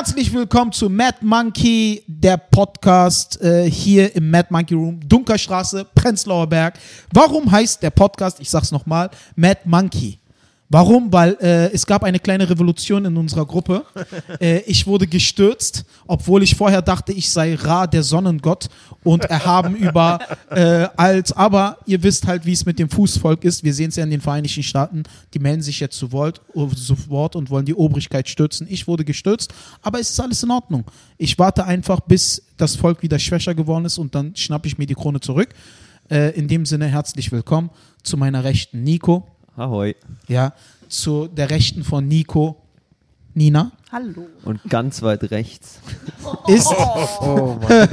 [0.00, 6.46] Herzlich willkommen zu Mad Monkey, der Podcast äh, hier im Mad Monkey Room, Dunkerstraße, Prenzlauer
[6.46, 6.78] Berg.
[7.12, 10.19] Warum heißt der Podcast, ich sag's nochmal, Mad Monkey?
[10.72, 11.12] Warum?
[11.12, 13.84] Weil äh, es gab eine kleine Revolution in unserer Gruppe.
[14.40, 18.68] Äh, ich wurde gestürzt, obwohl ich vorher dachte, ich sei Ra, der Sonnengott
[19.02, 20.20] und erhaben über
[20.50, 21.32] äh, als.
[21.32, 23.64] Aber ihr wisst halt, wie es mit dem Fußvolk ist.
[23.64, 25.02] Wir sehen es ja in den Vereinigten Staaten.
[25.34, 28.66] Die melden sich jetzt zu Wort, zu Wort und wollen die Obrigkeit stürzen.
[28.70, 29.52] Ich wurde gestürzt,
[29.82, 30.84] aber es ist alles in Ordnung.
[31.18, 34.86] Ich warte einfach, bis das Volk wieder schwächer geworden ist und dann schnappe ich mir
[34.86, 35.48] die Krone zurück.
[36.08, 37.70] Äh, in dem Sinne herzlich willkommen
[38.02, 39.26] zu meiner Rechten Nico.
[39.56, 39.94] Ahoi.
[40.28, 40.52] Ja,
[40.88, 42.56] zu der Rechten von Nico,
[43.34, 44.26] Nina, Hallo.
[44.44, 45.80] Und ganz weit rechts.
[46.46, 46.68] ist
[47.20, 47.88] Oh Mann.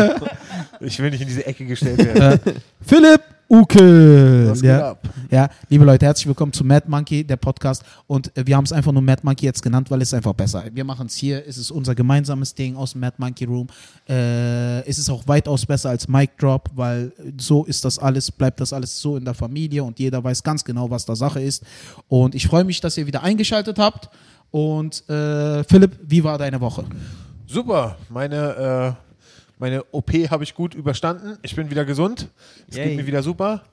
[0.80, 2.40] Ich will nicht in diese Ecke gestellt werden.
[2.82, 4.50] Philipp Uke.
[4.50, 5.10] Was geht Ja, ab?
[5.32, 7.82] ja, liebe Leute, herzlich willkommen zu Mad Monkey, der Podcast.
[8.06, 10.66] Und äh, wir haben es einfach nur Mad Monkey jetzt genannt, weil es einfach besser.
[10.74, 13.68] Wir machen es hier, es ist unser gemeinsames Ding aus dem Mad Monkey Room.
[14.10, 18.60] Äh, es ist auch weitaus besser als Mic Drop, weil so ist das alles, bleibt
[18.60, 21.64] das alles so in der Familie und jeder weiß ganz genau, was da Sache ist.
[22.10, 24.10] Und ich freue mich, dass ihr wieder eingeschaltet habt.
[24.52, 26.84] Und äh, Philipp, wie war deine Woche?
[27.46, 27.96] Super.
[28.10, 29.07] Meine, äh,
[29.60, 31.38] meine OP habe ich gut überstanden.
[31.42, 32.30] Ich bin wieder gesund.
[32.68, 32.90] Es Yay.
[32.90, 33.64] geht mir wieder super.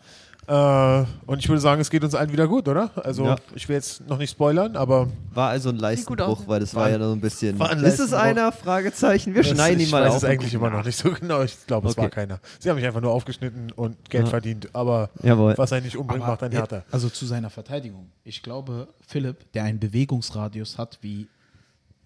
[0.46, 2.90] Äh, und ich würde sagen, es geht uns allen wieder gut, oder?
[3.02, 3.36] Also, Ja.
[3.54, 6.90] ich will jetzt noch nicht spoilern, aber War also ein Leistenbruch, weil das war War-
[6.90, 7.58] ja noch ein bisschen.
[7.58, 8.52] war ein ist es einer?
[8.52, 9.34] Fragezeichen.
[9.34, 10.16] Wir schneiden ich ihn mal weiß auf.
[10.18, 10.66] es und eigentlich gucken.
[10.68, 11.40] immer noch nicht so genau.
[11.42, 12.02] Ich glaube, es Okay.
[12.02, 12.40] war keiner.
[12.58, 14.30] Sie haben mich einfach nur aufgeschnitten und Geld Ja.
[14.30, 14.68] verdient.
[14.74, 15.54] Aber Jawohl.
[15.56, 16.84] was einen nicht umbringt, macht einen äh, härter.
[16.90, 18.10] Also zu seiner Verteidigung.
[18.22, 21.26] Ich glaube, Philipp, der einen Bewegungsradius hat wie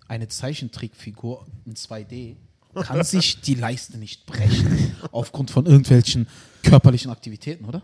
[0.06, 2.36] eine Zeichentrickfigur in 2D,
[2.82, 6.26] kann sich die Leiste nicht brechen aufgrund von irgendwelchen
[6.62, 7.82] körperlichen Aktivitäten, oder?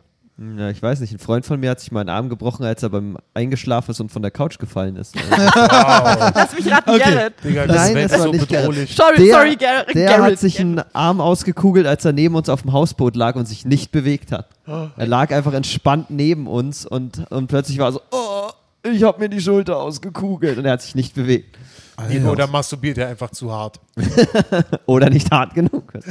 [0.59, 1.13] Ja, ich weiß nicht.
[1.13, 4.01] Ein Freund von mir hat sich mal einen Arm gebrochen, als er beim Eingeschlafen ist
[4.01, 5.15] und von der Couch gefallen ist.
[5.31, 6.99] Lass mich raten, Okay.
[6.99, 7.35] Garrett.
[7.45, 8.67] Digga, Nein, das das ist war so nicht Garrett.
[8.69, 8.97] bedrohlich.
[8.97, 9.95] Sorry, Der, sorry, Garrett.
[9.95, 10.33] der Garrett.
[10.33, 13.65] hat sich einen Arm ausgekugelt, als er neben uns auf dem Hausboot lag und sich
[13.65, 14.49] nicht bewegt hat.
[14.97, 18.51] Er lag einfach entspannt neben uns und, und plötzlich war er so, oh,
[18.91, 21.57] ich habe mir die Schulter ausgekugelt und er hat sich nicht bewegt.
[21.97, 22.33] Alter.
[22.33, 23.81] Oder masturbiert er einfach zu hart.
[24.87, 25.93] Oder nicht hart genug.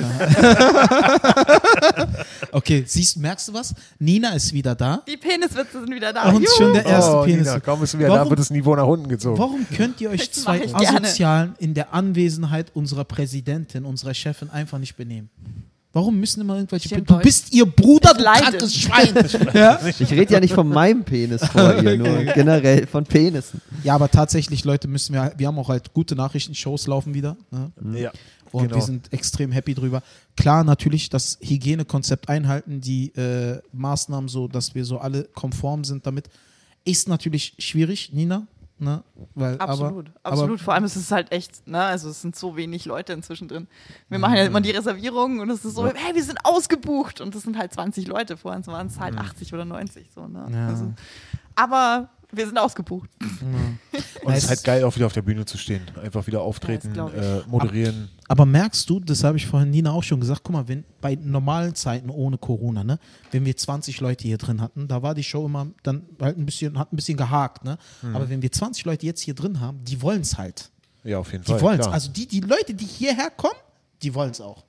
[2.51, 3.73] Okay, siehst, merkst du was?
[3.97, 5.01] Nina ist wieder da.
[5.07, 6.29] Die Peniswitze sind wieder da.
[6.29, 6.55] Und Juhu.
[6.55, 7.47] schon der erste oh, Penis.
[7.47, 9.39] Nina, kaum bist du wieder da, Warum- wird das Niveau nach unten gezogen.
[9.39, 11.01] Warum könnt ihr euch zwei ich gerne.
[11.01, 15.29] Asozialen in der Anwesenheit unserer Präsidentin, unserer Chefin einfach nicht benehmen?
[15.93, 16.89] Warum müssen immer irgendwelche...
[16.89, 19.13] Stimmt, du bist ihr Bruder, du krankes Schwein.
[19.53, 19.79] ja?
[19.87, 23.61] Ich rede ja nicht von meinem Penis vor ihr, nur generell von Penissen.
[23.83, 25.33] ja, aber tatsächlich, Leute, müssen wir...
[25.37, 27.37] Wir haben auch halt gute Nachrichtenshows laufen wieder.
[27.51, 27.99] Ne?
[27.99, 28.11] Ja.
[28.51, 28.75] Und Genau.
[28.75, 30.03] wir sind extrem happy drüber.
[30.37, 36.05] Klar, natürlich das Hygienekonzept einhalten, die äh, Maßnahmen so, dass wir so alle konform sind
[36.05, 36.29] damit,
[36.85, 38.47] ist natürlich schwierig, Nina.
[38.79, 39.03] Ne?
[39.35, 40.59] Weil, Absolut, aber, absolut.
[40.59, 43.67] Vor allem ist es halt echt, ne, also es sind so wenig Leute inzwischen drin.
[44.09, 47.33] Wir machen ja immer die Reservierungen und es ist so, hey, wir sind ausgebucht und
[47.35, 48.35] das sind halt 20 Leute.
[48.35, 50.47] Vorhin waren es halt 80 oder 90 so, ne?
[50.51, 50.67] Ja.
[50.67, 50.91] Also,
[51.55, 53.09] aber wir sind ausgebucht.
[54.23, 55.81] Und es ist halt geil, auch wieder auf der Bühne zu stehen.
[56.01, 58.09] Einfach wieder auftreten, Ja, äh, moderieren.
[58.27, 61.15] Aber merkst du, das habe ich vorhin Nina auch schon gesagt, guck mal, wenn bei
[61.15, 62.99] normalen Zeiten ohne Corona, ne,
[63.31, 66.45] wenn wir 20 Leute hier drin hatten, da war die Show immer dann halt ein
[66.45, 67.77] bisschen, hat ein bisschen gehakt, ne?
[68.01, 68.15] Hm.
[68.15, 70.69] Aber wenn wir 20 Leute jetzt hier drin haben, die wollen es halt.
[71.03, 71.61] Ja, auf jeden Die Fall.
[71.61, 71.87] wollen es.
[71.87, 73.53] Also die, die Leute, die hierher kommen,
[74.01, 74.63] die wollen es auch.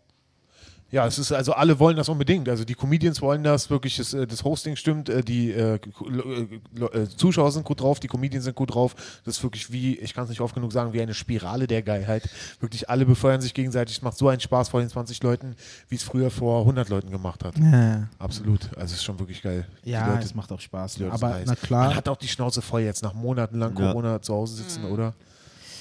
[0.95, 2.49] Ja, es ist also alle wollen das unbedingt.
[2.49, 7.09] Also die Comedians wollen das wirklich, das, äh, das Hosting stimmt, äh, die äh, äh,
[7.17, 8.95] Zuschauer sind gut drauf, die Comedians sind gut drauf.
[9.25, 11.83] Das ist wirklich wie, ich kann es nicht oft genug sagen, wie eine Spirale der
[11.83, 12.29] Geilheit.
[12.61, 13.97] Wirklich alle befeuern sich gegenseitig.
[13.97, 15.57] Es macht so einen Spaß vor den 20 Leuten,
[15.89, 17.59] wie es früher vor 100 Leuten gemacht hat.
[17.59, 18.67] Ja, Absolut.
[18.77, 19.67] Also es ist schon wirklich geil.
[19.85, 21.01] Die ja Leute- es macht auch Spaß.
[21.11, 23.89] Aber na Man klar, hat auch die Schnauze voll jetzt nach Monaten lang Ja.
[23.89, 25.13] Corona zu Hause sitzen, oder?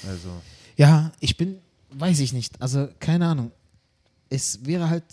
[0.08, 0.28] Also.
[0.76, 1.58] ja, ich bin,
[1.92, 2.60] weiß ich nicht.
[2.60, 3.52] Also keine Ahnung.
[4.34, 5.04] Es wäre halt,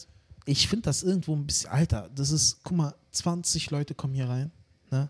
[0.46, 4.28] ich finde das irgendwo ein bisschen, Alter, das ist, guck mal, 20 Leute kommen hier
[4.28, 4.52] rein.
[4.90, 5.10] Ne?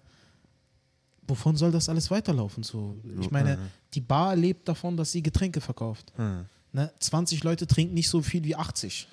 [1.27, 2.63] Wovon soll das alles weiterlaufen?
[2.63, 3.57] So, ich meine,
[3.93, 6.11] die Bar lebt davon, dass sie Getränke verkauft.
[6.17, 6.45] Hm.
[6.73, 6.91] Ne?
[6.99, 9.07] 20 Leute trinken nicht so viel wie 80.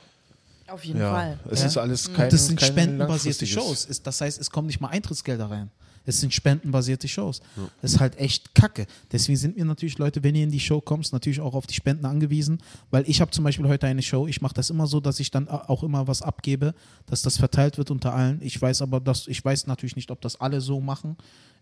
[0.69, 1.39] Auf jeden Ja, Fall.
[1.51, 1.67] es Ja.
[1.67, 3.85] ist alles kein Und das sind kein spendenbasierte Shows.
[3.85, 5.71] Ist, das heißt, es kommen nicht mal Eintrittsgelder rein.
[6.08, 7.43] Es sind spendenbasierte Shows.
[7.82, 8.87] Das ist halt echt kacke.
[9.12, 11.75] Deswegen sind wir natürlich, Leute, wenn ihr in die Show kommst, natürlich auch auf die
[11.75, 12.60] Spenden angewiesen.
[12.90, 15.31] Weil ich habe zum Beispiel heute eine Show, ich mache das immer so, dass ich
[15.31, 16.75] dann auch immer was abgebe,
[17.06, 18.40] dass das verteilt wird unter allen.
[18.43, 21.16] Ich weiß aber, dass, ich weiß natürlich nicht, ob das alle so machen.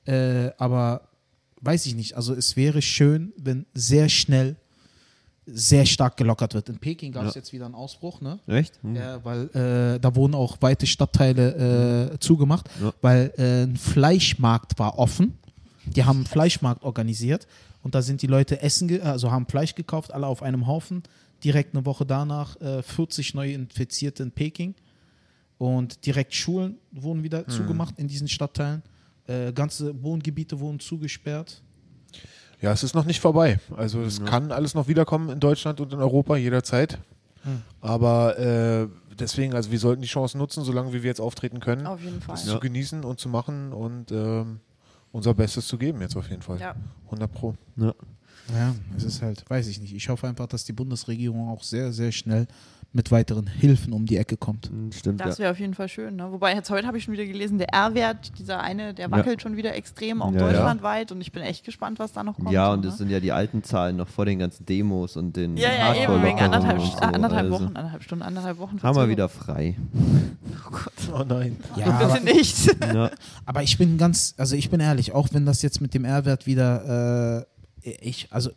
[0.04, 1.08] Äh, aber
[1.62, 2.14] weiß ich nicht.
[2.14, 4.56] Also es wäre schön, wenn sehr schnell
[5.46, 6.68] sehr stark gelockert wird.
[6.68, 7.40] In Peking gab es Ja.
[7.40, 8.38] jetzt wieder einen Ausbruch, ne?
[8.48, 8.78] Echt?
[8.82, 8.96] Hm.
[8.96, 12.92] Ja, weil äh, da wurden auch weite Stadtteile äh, zugemacht, Ja.
[13.00, 15.38] weil äh, ein Fleischmarkt war offen.
[15.86, 17.46] Die haben einen Fleischmarkt organisiert
[17.84, 21.04] Und da sind die Leute essen, also haben Fleisch gekauft, alle auf einem Haufen.
[21.44, 24.74] Direkt eine Woche danach äh, 40 neue Infizierte in Peking.
[25.58, 28.82] Und direkt Schulen wurden wieder zugemacht in diesen Stadtteilen.
[29.28, 31.62] Äh, ganze Wohngebiete wurden zugesperrt.
[32.60, 33.60] Ja, es ist noch nicht vorbei.
[33.76, 36.98] Also es kann alles noch wiederkommen in Deutschland und in Europa jederzeit.
[37.42, 37.62] Hm.
[37.80, 38.88] Aber äh,
[39.18, 42.20] deswegen, also wir sollten die Chance nutzen, solange wie wir jetzt auftreten können, Auf jeden
[42.20, 42.34] Fall.
[42.34, 44.60] das zu genießen und zu machen und ähm,
[45.12, 46.60] unser Bestes zu geben jetzt auf jeden Fall.
[46.60, 46.74] Ja.
[47.06, 47.54] 100 Pro.
[47.76, 47.94] Ja.
[48.54, 49.92] Ja, es ist halt, weiß ich nicht.
[49.94, 52.46] Ich hoffe einfach, dass die Bundesregierung auch sehr, sehr schnell
[52.96, 54.68] mit weiteren Hilfen um die Ecke kommt.
[54.68, 55.44] Hm, Stimmt, Das ja.
[55.44, 56.16] wäre auf jeden Fall schön.
[56.16, 56.32] Ne?
[56.32, 59.56] Wobei jetzt heute habe ich schon wieder gelesen, der R-Wert, dieser eine, der wackelt schon
[59.56, 60.46] wieder extrem, auch Ja, ja.
[60.48, 61.12] deutschlandweit.
[61.12, 62.50] Und ich bin echt gespannt, was da noch kommt.
[62.50, 62.86] Ja, und ne?
[62.86, 65.94] das sind ja die alten Zahlen noch vor den ganzen Demos und den ja, ja,
[65.94, 66.96] eben, wegen anderthalb, so.
[66.98, 68.82] anderthalb Also Wochen, anderthalb Stunden, anderthalb Wochen.
[68.82, 69.76] Haben wir wieder frei.
[70.68, 70.92] Oh Gott.
[71.20, 71.56] Oh nein.
[71.76, 72.76] Ja, aber, Bitte nicht.
[72.94, 73.10] Ja.
[73.44, 76.46] aber ich bin ganz, also ich bin ehrlich, auch wenn das jetzt mit dem R-Wert
[76.46, 77.44] wieder, äh,
[78.00, 78.50] ich, also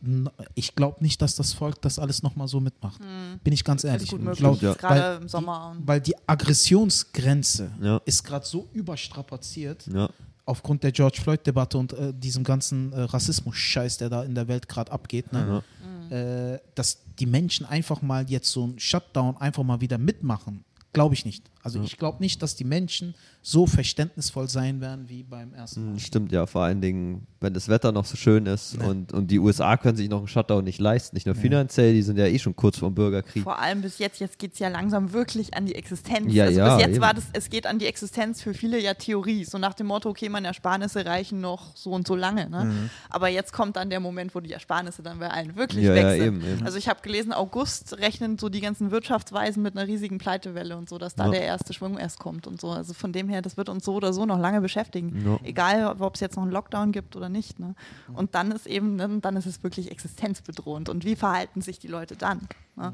[0.56, 3.00] ich glaube nicht, dass das Volk das alles nochmal so mitmacht.
[3.44, 4.04] Bin ich ganz ehrlich.
[4.04, 4.40] ist gut Ich möglich.
[4.40, 4.90] glaub, Ja.
[4.90, 5.70] Weil im Sommer.
[5.72, 8.02] und- Weil die Aggressionsgrenze Ja.
[8.06, 10.10] ist gerade so überstrapaziert Ja.
[10.46, 14.68] aufgrund der George Floyd-Debatte und äh, diesem ganzen äh, Rassismus-Scheiß, der da in der Welt
[14.68, 15.64] gerade abgeht, ne?
[16.10, 20.64] äh, dass die Menschen einfach mal jetzt so ein Shutdown einfach mal wieder mitmachen.
[20.92, 21.44] Glaube ich nicht.
[21.62, 25.92] Also ich glaube nicht, dass die Menschen so verständnisvoll sein werden wie beim ersten Mal.
[25.92, 29.32] Hm, Stimmt ja, vor allen Dingen, wenn das Wetter noch so schön ist und, und
[29.32, 32.26] die USA können sich noch einen Shutdown nicht leisten, nicht nur finanziell, die sind ja
[32.28, 33.44] eh schon kurz vorm Bürgerkrieg.
[33.44, 36.34] Vor allem bis jetzt, jetzt geht es ja langsam wirklich an die Existenz.
[36.34, 37.02] Ja, also ja, bis jetzt eben.
[37.02, 39.44] war das, es geht an die Existenz für viele ja Theorie.
[39.46, 42.50] So nach dem Motto, okay, meine Ersparnisse reichen noch so und so lange.
[42.50, 42.66] Ne?
[42.66, 42.90] Mhm.
[43.10, 46.04] Aber jetzt kommt dann der Moment, wo die Ersparnisse dann bei allen wirklich Ja, weg
[46.04, 46.24] ja, sind.
[46.24, 46.66] eben, eben.
[46.66, 50.88] Also ich habe gelesen, August rechnen so die ganzen Wirtschaftsweisen mit einer riesigen Pleitewelle und
[50.90, 51.32] so, dass da Ja.
[51.32, 52.70] der erste Schwung erst kommt und so.
[52.70, 55.24] Also von dem her, das wird uns so oder so noch lange beschäftigen.
[55.26, 55.40] Ja.
[55.44, 57.60] Egal, ob es jetzt noch einen Lockdown gibt oder nicht.
[57.60, 57.76] Ne?
[58.14, 60.90] Und dann ist eben, dann ist es wirklich existenzbedrohend.
[60.90, 62.48] Und wie verhalten sich die Leute dann?
[62.76, 62.94] Ne?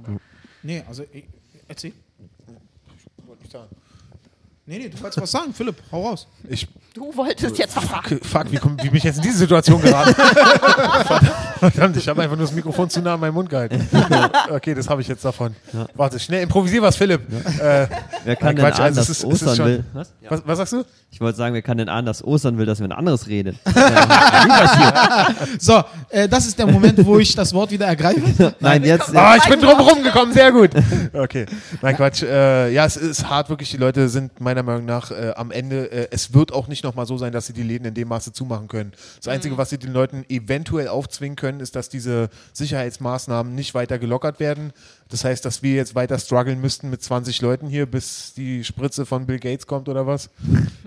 [0.63, 1.25] Nee, also ich,
[1.67, 1.93] erzähl.
[4.67, 6.25] Nee, nee, du wolltest was sagen, Philipp, hau raus.
[6.49, 8.07] Ich, Du wolltest jetzt was sagen.
[8.07, 10.15] fuck, fuck wie, komm, wie bin ich jetzt in diese Situation geraten?
[11.59, 13.85] Verdammt, ich habe einfach nur das Mikrofon zu nah an meinen Mund gehalten.
[14.49, 15.53] Okay, das habe ich jetzt davon.
[15.93, 17.21] Warte, schnell improvisier was, Philipp.
[17.59, 17.87] Äh,
[18.23, 19.83] Wer kann denn Quatsch, ahnen, also dass ist- ist Ostern schon- will?
[19.93, 20.13] Was?
[20.29, 20.83] was, was sagst du?
[21.11, 23.59] Ich wollte sagen, wer kann denn ahnen, dass Ostern will, dass wir ein anderes reden?
[25.59, 28.55] So, äh, das ist der Moment, wo ich das Wort wieder ergreife.
[28.59, 29.15] Nein, jetzt.
[29.15, 30.71] Ah, ich bin drum rumgekommen, sehr gut.
[31.13, 31.45] Okay,
[31.81, 32.23] nein, Quatsch.
[32.23, 33.69] Äh, ja, es ist hart, wirklich.
[33.71, 35.91] Die Leute sind meiner Meinung nach äh, am Ende.
[35.91, 38.31] Äh, es wird auch nicht nochmal so sein, dass sie die Läden in dem Maße
[38.31, 38.93] zumachen können.
[39.17, 43.99] Das Einzige, was sie den Leuten eventuell aufzwingen können, ist, dass diese Sicherheitsmaßnahmen nicht weiter
[43.99, 44.71] gelockert werden.
[45.09, 49.05] Das heißt, dass wir jetzt weiter strugglen müssten mit 20 Leuten hier, bis die Spritze
[49.05, 50.29] von Bill Gates kommt oder was.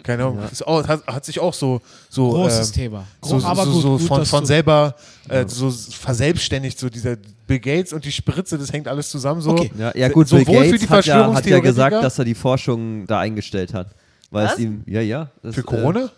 [0.03, 0.41] Keine Ahnung.
[0.51, 1.81] Ist auch, hat, hat sich auch so.
[2.11, 3.05] so Großes ähm, Thema.
[3.23, 4.97] so, aber so, gut, so gut, von, dass von selber
[5.29, 7.17] äh, so verselbstständigt, so dieser
[7.47, 9.51] Bill Gates und die Spritze, das hängt alles zusammen so.
[9.53, 9.71] Okay.
[9.79, 12.25] Ja, ja gut, Bill sowohl für Gates die hat ja, hat ja gesagt, dass er
[12.25, 13.95] die Forschung da eingestellt hat.
[14.31, 14.59] Weil es Was?
[14.59, 15.31] ihm, ja, ja.
[15.43, 16.11] Das, Für Äh, Corona?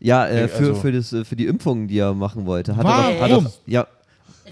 [0.00, 2.76] ja, äh, Nee, für, also- für, das, äh, für die Impfungen, die er machen wollte.
[2.76, 2.90] Hat er
[3.20, 3.44] Warum?
[3.44, 3.86] doch, hat er, ja,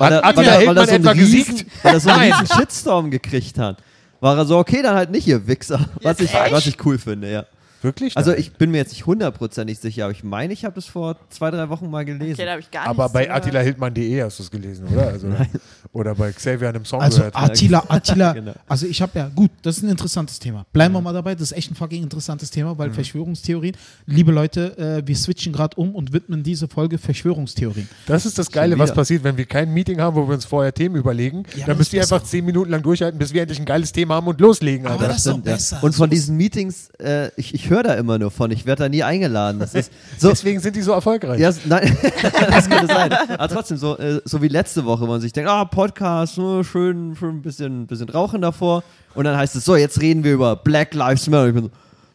[0.06, 1.66] Hat er- Attila er- Hildmann er so etwa riesen, gesiegt?
[1.82, 3.76] Weil er so einen riesen Shitstorm gekriegt hat.
[4.20, 5.80] War er so, okay, dann halt nicht, ihr Wichser.
[6.02, 7.44] Was ich, was ich cool finde, ja.
[7.82, 8.16] Wirklich?
[8.16, 11.16] Also ich bin mir jetzt nicht hundertprozentig sicher, aber ich meine, ich habe das vor
[11.30, 12.34] zwei, drei Wochen mal gelesen.
[12.34, 15.08] Okay, da habe ich gar Aber bei attilahildmann.de hast du es gelesen, oder?
[15.08, 15.28] Also,
[15.92, 17.36] oder bei Xavier an einem Song Also gehört.
[17.36, 18.52] Attila, Attila, Genau.
[18.68, 20.66] also ich habe ja, gut, das ist ein interessantes Thema.
[20.72, 22.78] Bleiben wir mal dabei, das ist echt ein fucking interessantes Thema, Mhm.
[22.78, 23.76] weil Verschwörungstheorien,
[24.06, 27.88] liebe Leute, äh, wir switchen gerade um und widmen diese Folge Verschwörungstheorien.
[28.06, 30.72] Das ist das Geile, was passiert, wenn wir kein Meeting haben, wo wir uns vorher
[30.74, 31.44] Themen überlegen.
[31.56, 34.14] Ja, dann müsst ihr einfach zehn Minuten lang durchhalten, bis wir endlich ein geiles Thema
[34.16, 35.08] haben und loslegen, Aber Alter.
[35.08, 35.82] das ist doch besser.
[35.82, 38.88] Und von diesen Meetings, äh, ich, ich höre da immer nur von, ich werde da
[38.88, 39.58] nie eingeladen.
[39.58, 41.40] Das ist so, Deswegen sind die so erfolgreich.
[41.40, 41.96] Ja, nein,
[42.50, 43.12] das könnte sein.
[43.12, 46.62] Aber trotzdem, so, äh, so wie letzte Woche, wo man sich denkt, ah, Podcast, oh,
[46.62, 48.82] schön, schön ein bisschen, bisschen Rauchen davor.
[49.14, 51.48] Und dann heißt es so, jetzt reden wir über Black Lives Matter.
[51.48, 51.70] Ich bin so,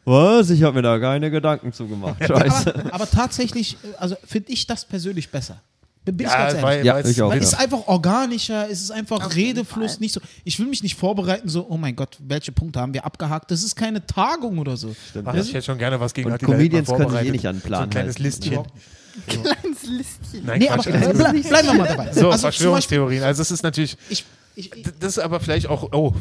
[0.06, 0.52] was?
[0.52, 2.24] Ich habe mir da keine Gedanken zugemacht.
[2.28, 2.76] Scheiße.
[2.76, 5.62] Aber, aber tatsächlich, äh, also finde ich das persönlich besser.
[6.06, 6.64] Bin bin ich ganz ja, ehrlich.
[6.64, 7.44] weil, Ja, weil's- ich auch, Weil ja.
[7.44, 10.00] es ist einfach organischer, es ist einfach Redefluss, Fall.
[10.02, 10.22] nicht so.
[10.44, 13.50] Ich will mich nicht vorbereiten, so, oh mein Gott, welche Punkte haben wir abgehakt?
[13.52, 14.96] Das ist keine Tagung oder so.
[15.26, 17.62] Ach, ich hätte schon gerne was gegen Und Comedians können sich eh nicht an den
[17.62, 18.20] Plan So ein kleines.
[18.20, 18.60] Listchen.
[19.28, 20.46] Kleines Listchen.
[20.46, 20.98] Nein, Nee, Quatsch, aber
[21.34, 22.12] bleiben wir mal dabei.
[22.14, 23.24] So, also Verschwörungstheorien.
[23.24, 26.14] Also es ist natürlich, ich, ich, ich, Das ist aber vielleicht auch, oh,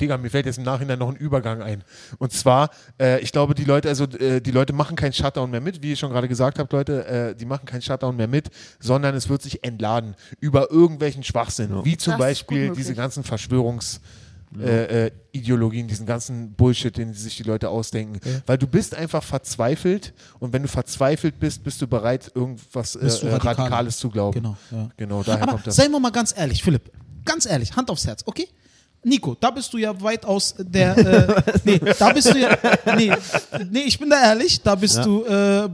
[0.00, 1.84] Digga, mir fällt jetzt im Nachhinein noch ein Übergang ein.
[2.18, 5.60] Und zwar, äh, ich glaube, die Leute, also äh, die Leute machen keinen Shutdown mehr
[5.60, 8.48] mit, wie ihr schon gerade gesagt habt, Leute, äh, die machen keinen Shutdown mehr mit,
[8.80, 14.00] sondern es wird sich entladen über irgendwelchen Schwachsinn, wie zum Das Beispiel diese ganzen Verschwörungs-
[14.58, 18.20] äh, äh, Ideologien, diesen ganzen Bullshit, den sich die Leute ausdenken.
[18.46, 23.00] Weil du bist einfach verzweifelt und wenn du verzweifelt bist, bist du bereit, irgendwas äh,
[23.00, 23.58] Bist du äh, radikaler.
[23.58, 24.40] Radikales zu glauben.
[24.40, 24.88] Genau, ja.
[24.96, 25.76] Genau, daher Aber kommt das.
[25.76, 26.90] seien wir mal ganz ehrlich, Philipp,
[27.26, 28.48] ganz ehrlich, Hand aufs Herz, okay?
[29.04, 32.58] Nico, da bist du ja weitaus der, äh, nee, da bist du ja,
[32.96, 33.12] nee,
[33.70, 35.04] nee, ich bin da ehrlich, da bist Ja.
[35.04, 35.68] du äh,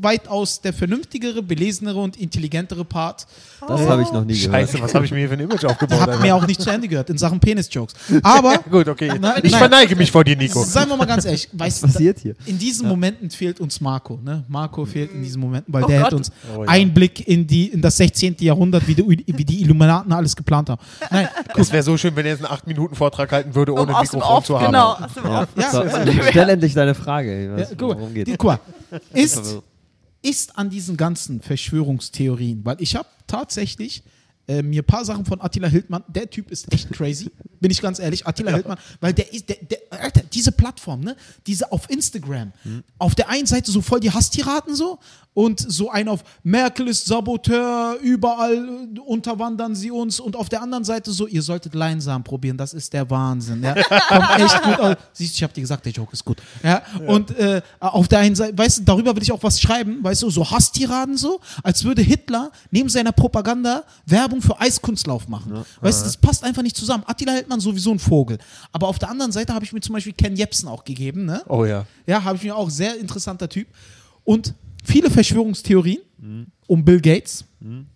[0.00, 3.26] weitaus der vernünftigere, belesenere und intelligentere Part.
[3.66, 4.52] Das habe ich noch nie gehört.
[4.52, 6.00] Scheiße, was habe ich mir hier für ein Image aufgebaut?
[6.00, 7.94] Hab mir auch nicht zu Ende gehört in Sachen Penis-Jokes.
[8.22, 9.12] Aber, Gut, okay.
[9.20, 9.58] Na, ich nein.
[9.58, 10.62] verneige mich vor dir, Nico.
[10.64, 12.34] seien wir mal ganz ehrlich, weißt, Was passiert hier?
[12.46, 14.18] in diesen Momenten fehlt uns Marco.
[14.22, 14.44] Ne?
[14.48, 16.06] Marco fehlt in diesen Momenten, weil Oh der Gott.
[16.06, 16.68] hat uns Oh ja.
[16.70, 18.36] Einblick in, die, in das 16.
[18.40, 20.80] Jahrhundert, wie die, wie die Illuminaten alles geplant haben.
[21.10, 24.22] Nein, Es wäre so schön, wenn er jetzt einen 8-Minuten-Vortrag halten würde, ohne Um Mikrofon
[24.22, 24.66] Off, zu haben.
[24.66, 24.92] genau.
[24.92, 25.42] Aus dem Ja.
[25.42, 25.48] Off.
[25.56, 25.70] Ja.
[25.70, 25.84] So,
[26.30, 27.44] stell endlich deine Frage.
[27.44, 28.38] Ja, Was, guck mal, worum die, geht's?
[28.38, 28.60] guck mal,
[29.12, 29.58] ist,
[30.22, 34.02] ist an diesen ganzen Verschwörungstheorien, weil ich habe tatsächlich
[34.50, 37.30] äh, mir ein paar Sachen von Attila Hildmann, der Typ ist echt crazy,
[37.60, 41.16] bin ich ganz ehrlich, Attila Hildmann, weil der ist, der, der, Alter, diese Plattform, ne,
[41.46, 42.52] diese auf Instagram,
[42.98, 44.98] auf der einen Seite so voll die Hasstiraden so
[45.32, 50.60] und so ein auf Merkel ist Saboteur, überall äh, unterwandern sie uns und auf der
[50.60, 53.74] anderen Seite so, ihr solltet Leinsamen probieren, das ist der Wahnsinn, ja,
[54.08, 54.96] kommt echt gut aus.
[55.12, 58.18] Siehst du, ich habe dir gesagt, der Joke ist gut, ja, und äh, auf der
[58.18, 61.40] einen Seite, weißt du, darüber will ich auch was schreiben, weißt du, so Hasstiraden so,
[61.62, 66.62] als würde Hitler neben seiner Propaganda Werbung für Eiskunstlauf machen, weißt du, das passt einfach
[66.62, 67.04] nicht zusammen.
[67.06, 68.38] Attila Hildmann sowieso ein Vogel,
[68.72, 71.42] aber auf der anderen Seite habe ich mir zum Beispiel Ken Jebsen auch gegeben, ne,
[71.48, 71.86] Oh ja.
[72.06, 73.68] ja, habe ich mir auch sehr interessanter Typ.
[74.24, 74.54] Und
[74.84, 75.98] viele Verschwörungstheorien
[76.66, 77.44] um Bill Gates,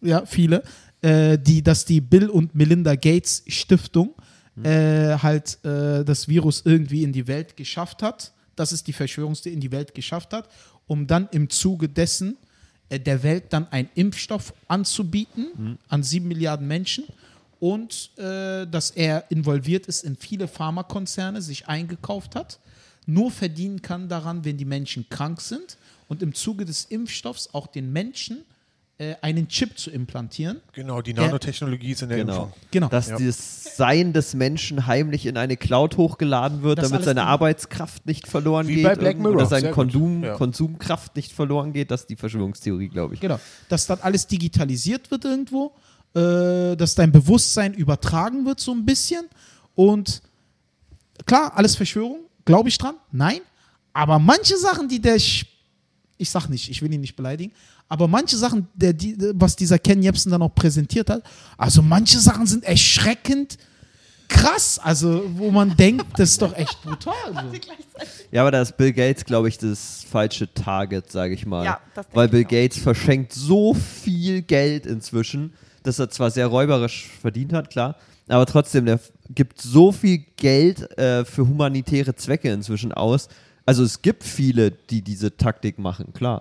[0.00, 0.62] ja, viele,
[1.02, 4.14] äh, die, dass die Bill und Melinda Gates Stiftung
[4.62, 8.32] äh, halt äh, das Virus irgendwie in die Welt geschafft hat.
[8.56, 10.48] Das ist die Verschwörungstheorie in die Welt geschafft hat,
[10.86, 12.36] um dann im Zuge dessen
[12.90, 17.04] der Welt dann einen Impfstoff anzubieten an sieben Milliarden Menschen
[17.60, 22.58] und äh, dass er involviert ist in viele Pharmakonzerne, sich eingekauft hat,
[23.06, 27.66] nur verdienen kann daran, wenn die Menschen krank sind und im Zuge des Impfstoffs auch
[27.66, 28.53] den Menschen äh,
[29.22, 30.60] einen Chip zu implantieren.
[30.72, 32.44] Genau, die Der- Nanotechnologie ist in der Genau.
[32.44, 32.52] Impfung.
[32.70, 32.88] Genau.
[32.88, 33.18] Dass Ja.
[33.18, 37.28] das Sein des Menschen heimlich in eine Cloud hochgeladen wird, Das damit seine drin.
[37.28, 38.84] Arbeitskraft nicht verloren Wie geht.
[38.84, 39.72] bei Black Mirror, Oder seine.
[39.72, 40.34] Konsum, Ja.
[40.36, 41.90] Konsumkraft nicht verloren geht.
[41.90, 43.20] Das ist die Verschwörungstheorie, glaube ich.
[43.20, 43.40] Genau.
[43.68, 45.72] Dass dann alles digitalisiert wird irgendwo,
[46.14, 49.24] äh, dass dein Bewusstsein übertragen wird so ein bisschen
[49.74, 50.22] und
[51.26, 53.40] klar, alles Verschwörung, glaube ich dran, nein,
[53.92, 55.46] aber manche Sachen, die der, ich
[56.20, 57.52] sag nicht, ich will ihn nicht beleidigen,
[57.88, 61.22] aber manche Sachen, der, die, was dieser Ken Jebsen dann auch präsentiert hat,
[61.58, 63.58] also manche Sachen sind erschreckend
[64.28, 67.14] krass, also wo man denkt, das ist doch echt brutal.
[67.32, 67.58] So.
[68.32, 71.64] Ja, aber da ist Bill Gates, glaube ich, das falsche Target, sage ich mal.
[71.64, 71.80] Ja,
[72.12, 72.48] Weil Bill auch.
[72.48, 77.96] Gates verschenkt so viel Geld inzwischen, dass er zwar sehr räuberisch verdient hat, klar,
[78.28, 79.00] aber trotzdem, der
[79.30, 83.28] gibt so viel Geld äh, für humanitäre Zwecke inzwischen aus.
[83.66, 86.40] Also es gibt viele, die diese Taktik machen, klar.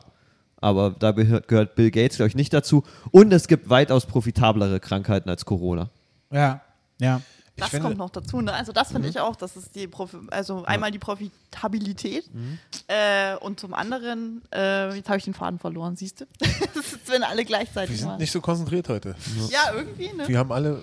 [0.63, 2.84] Aber da gehört, Bill Gates, glaube ich, nicht dazu.
[3.12, 5.89] Und es gibt weitaus profitablere Krankheiten als Corona.
[6.32, 6.62] Ja,
[7.01, 7.22] ja.
[7.58, 8.41] Das finde- kommt noch dazu.
[8.41, 8.51] Ne?
[8.53, 8.93] Also das Mhm.
[8.96, 12.58] finde ich auch, das ist die Profi also einmal die Profitabilität Mhm.
[12.88, 16.25] äh, und zum anderen, äh, jetzt habe ich den Faden verloren, siehst du?
[16.39, 18.20] das ist, wenn alle Wir gleichzeitig sind machen.
[18.22, 19.15] nicht so konzentriert heute.
[19.51, 20.27] Ja, irgendwie, ne?
[20.27, 20.82] Wir haben alle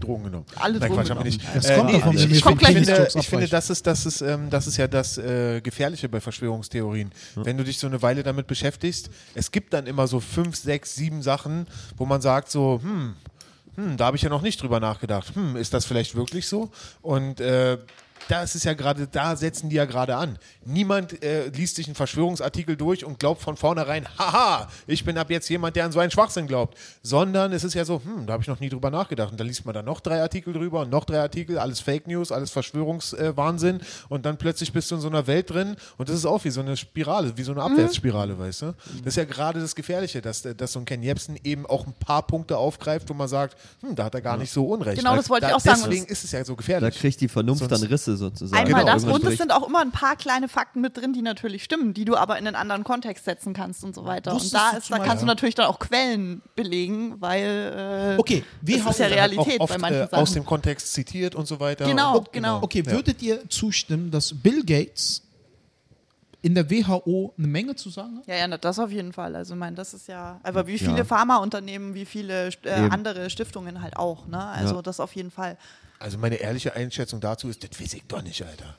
[0.00, 0.46] Drogen genommen.
[0.56, 1.42] Alle Nein, Drogen Quatsch, nicht.
[1.54, 4.88] Das kommt davon, ich, finde, ich finde, das ist, das ist, ähm, das ist ja
[4.88, 7.12] das äh, Gefährliche bei Verschwörungstheorien.
[7.36, 10.94] Wenn du dich so eine Weile damit beschäftigst, es gibt dann immer so fünf, sechs,
[10.94, 11.66] sieben Sachen,
[11.96, 13.14] wo man sagt so, hm,
[13.76, 15.34] hm, da habe ich ja noch nicht drüber nachgedacht.
[15.34, 16.70] Hm, ist das vielleicht wirklich so?
[17.02, 17.78] Und äh,
[18.28, 20.38] das ist ja gerade, da setzen die ja gerade an.
[20.64, 25.30] Niemand äh, liest sich einen Verschwörungsartikel durch und glaubt von vornherein, haha, ich bin ab
[25.30, 26.78] jetzt jemand, der an so einen Schwachsinn glaubt.
[27.02, 29.32] Sondern es ist ja so, hm, da habe ich noch nie drüber nachgedacht.
[29.32, 32.06] Und da liest man dann noch drei Artikel drüber und noch drei Artikel, alles Fake
[32.06, 33.80] News, alles Verschwörungswahnsinn.
[34.08, 36.50] und dann plötzlich bist du in so einer Welt drin und das ist auch wie
[36.50, 38.74] so eine Spirale, wie so eine Abwärtsspirale, weißt du?
[38.98, 41.94] Das ist ja gerade das Gefährliche, dass, dass so ein Ken Jebsen eben auch ein
[41.94, 44.98] paar Punkte aufgreift, wo man sagt, hm, da hat er gar nicht so Unrecht.
[44.98, 45.80] Genau, das wollte ich da, auch sagen.
[45.84, 46.98] Deswegen ist es ja so Da gefährlich.
[46.98, 48.60] kriegt die Vernunft Sonst- dann Risse sozusagen.
[48.66, 51.22] Einmal Genau, das und es sind auch immer ein paar kleine Fakten mit drin, die
[51.22, 54.32] natürlich stimmen, die du aber in einen anderen Kontext setzen kannst und so weiter.
[54.34, 58.44] Wusstest und da, ist, da kannst du natürlich dann auch Quellen belegen, weil äh, Okay,
[58.60, 60.22] wir das haben ist ja dann Realität auch oft bei manchen äh, Sachen.
[60.22, 61.86] aus dem Kontext zitiert und so weiter.
[61.86, 62.62] Genau, Und- genau.
[62.62, 62.92] Okay, Ja.
[62.92, 65.22] würdet ihr zustimmen, dass Bill Gates
[66.42, 68.26] in der WHO eine Menge zu sagen hat?
[68.26, 69.36] Ja, ja, das auf jeden Fall.
[69.36, 71.04] Also, ich meine, das ist ja, aber wie viele Ja.
[71.04, 74.42] Pharmaunternehmen, wie viele äh, andere Stiftungen halt auch, ne?
[74.46, 74.82] Also, Ja.
[74.82, 75.58] das auf jeden Fall.
[76.00, 78.74] Also meine ehrliche Einschätzung dazu ist, das weiß ich doch nicht, Alter.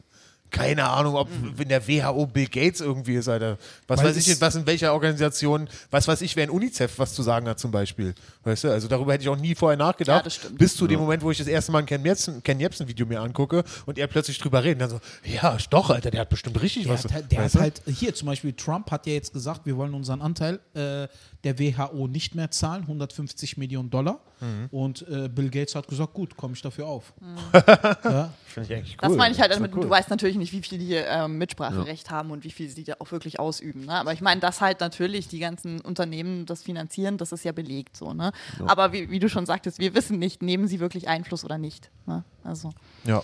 [0.49, 3.57] keine Ahnung, ob in der WHO Bill Gates irgendwie ist, Alter.
[3.87, 7.13] Was Weil weiß ich, was in welcher Organisation, was weiß ich, wer in UNICEF was
[7.13, 8.13] zu sagen hat zum Beispiel.
[8.43, 10.17] Weißt du, also darüber hätte ich auch nie vorher nachgedacht.
[10.17, 10.57] Ja, das stimmt.
[10.57, 13.05] Bis zu dem Moment, wo ich das erste Mal ein Ken Jebsen, Ken Jebsen Video
[13.05, 14.81] mir angucke und er plötzlich drüber redet.
[14.81, 17.03] Dann so, ja, doch, Alter, der hat bestimmt richtig Der, was.
[17.05, 17.85] hat, halt- der weißt hat du?
[17.85, 21.07] halt, hier zum Beispiel Trump hat ja jetzt gesagt, wir wollen unseren Anteil äh,
[21.43, 24.19] der WHO nicht mehr zahlen, 150 Millionen Dollar.
[24.39, 24.67] Mhm.
[24.71, 27.13] Und äh, Bill Gates hat gesagt, gut, komme ich dafür auf.
[27.19, 27.37] Mhm.
[28.03, 28.33] ja.
[28.45, 29.09] Finde ich eigentlich cool.
[29.09, 29.81] Das meine ich halt damit, cool.
[29.81, 32.95] du weißt natürlich nicht, wie viel die ähm, Mitspracherecht haben und wie viel sie da
[32.99, 33.85] auch wirklich ausüben.
[33.85, 33.93] Ne?
[33.93, 37.97] Aber ich meine, dass halt natürlich die ganzen Unternehmen das finanzieren, das ist ja belegt
[37.97, 38.13] so.
[38.13, 38.31] Ne?
[38.67, 41.89] Aber wie, wie du schon sagtest, wir wissen nicht, nehmen sie wirklich Einfluss oder nicht.
[42.05, 42.23] Ne?
[42.43, 42.71] Also,
[43.05, 43.23] Ja.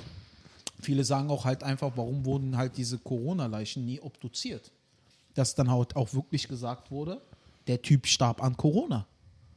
[0.79, 4.71] Viele sagen auch halt einfach, warum wurden halt diese Corona-Leichen nie obduziert?
[5.33, 7.19] Dass dann halt auch wirklich gesagt wurde,
[7.67, 9.07] der Typ starb an Corona.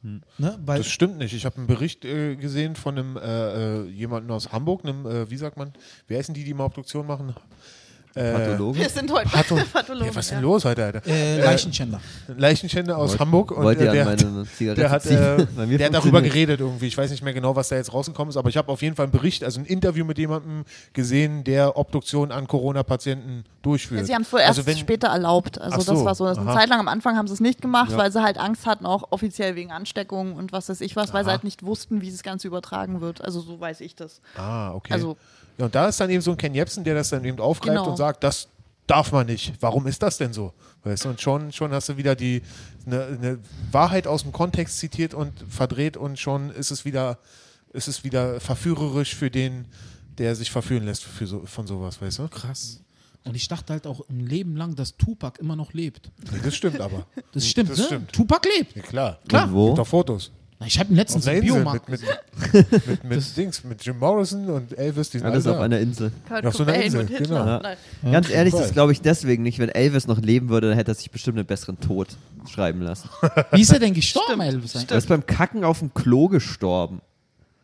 [0.03, 0.59] Ne?
[0.65, 1.35] Weil Das stimmt nicht.
[1.35, 5.31] Ich habe einen Bericht äh, gesehen von einem äh, äh, jemanden aus Hamburg, einem, äh,
[5.31, 5.73] wie sagt man,
[6.09, 7.35] wer ist denn die, die mal Obduktion machen?
[8.15, 8.79] Äh, Pathologe?
[8.81, 10.09] wir sind heute Patho Pathologen.
[10.09, 10.43] ja, was ist denn ja.
[10.43, 11.07] los heute, Alter?
[11.07, 12.01] äh, Leichenschänder.
[12.29, 14.91] Ein Leichenschänder aus Wollt- Hamburg und wollt äh, ihr der, an hat, meine Zigarette der
[14.91, 15.17] hat, ziehen?
[15.17, 16.87] äh, der hat darüber geredet irgendwie.
[16.89, 18.97] Ich weiß nicht mehr genau, was da jetzt rausgekommen ist, aber ich habe auf jeden
[18.97, 24.01] Fall einen Bericht, also ein Interview mit jemandem gesehen, der Obduktion an Corona-Patienten durchführt.
[24.01, 25.61] Ja, sie haben es vorerst also wenn, später erlaubt.
[25.61, 26.25] Also so, das war so.
[26.25, 26.59] Eine aha.
[26.59, 27.99] Zeit lang am Anfang haben sie es nicht gemacht, Ja.
[27.99, 31.23] weil sie halt Angst hatten, auch offiziell wegen Ansteckung und was weiß ich was, weil
[31.25, 31.37] sie Aha.
[31.37, 33.23] halt nicht wussten, wie das Ganze übertragen wird.
[33.23, 34.21] Also so weiß ich das.
[34.37, 34.93] Ah, okay.
[34.95, 35.17] Also-
[35.61, 37.77] ja, und da ist dann eben so ein Ken Jebsen, der das dann eben aufgreift
[37.79, 37.91] Genau.
[37.91, 38.49] und sagt, das
[38.87, 39.53] darf man nicht.
[39.61, 40.53] Warum ist das denn so?
[40.83, 42.43] Weißt du, und schon, schon hast du wieder die
[42.87, 43.39] eine eine
[43.71, 47.19] Wahrheit aus dem Kontext zitiert und verdreht und schon ist es wieder,
[47.73, 49.67] ist es wieder verführerisch für den,
[50.19, 52.29] der sich verführen lässt für so, von sowas, weißt du?
[52.29, 52.81] Krass.
[53.25, 56.11] Und ich dachte halt auch ein Leben lang, dass Tupac immer noch lebt.
[56.33, 57.07] Nee, das stimmt aber.
[57.33, 57.85] Das stimmt, Das ne?
[57.85, 58.13] stimmt.
[58.13, 58.75] Tupac lebt.
[58.75, 59.19] Ja, klar.
[59.29, 59.45] Klar.
[59.49, 59.67] Und wo?
[59.67, 60.33] Gibt doch Fotos.
[60.61, 62.17] Na, Ich habe ihn letztens Auf einer im Insel Biomarkt mit, gesehen.
[62.53, 65.65] mit, mit, mit Dings, mit Jim Morrison und Elvis, die sind Alles alle auf da.
[65.65, 66.13] einer Insel.
[66.29, 67.47] Kurt auf so einer Insel, genau.
[67.47, 67.63] Ja.
[68.13, 69.59] Ganz ehrlich, das glaube ich deswegen nicht.
[69.59, 72.09] Wenn Elvis noch leben würde, dann hätte er sich bestimmt einen besseren Tod
[72.49, 73.09] schreiben lassen.
[73.53, 74.75] Wie ist er denn gestorben, Elvis?
[74.75, 77.01] Er ist beim Kacken auf dem Klo gestorben.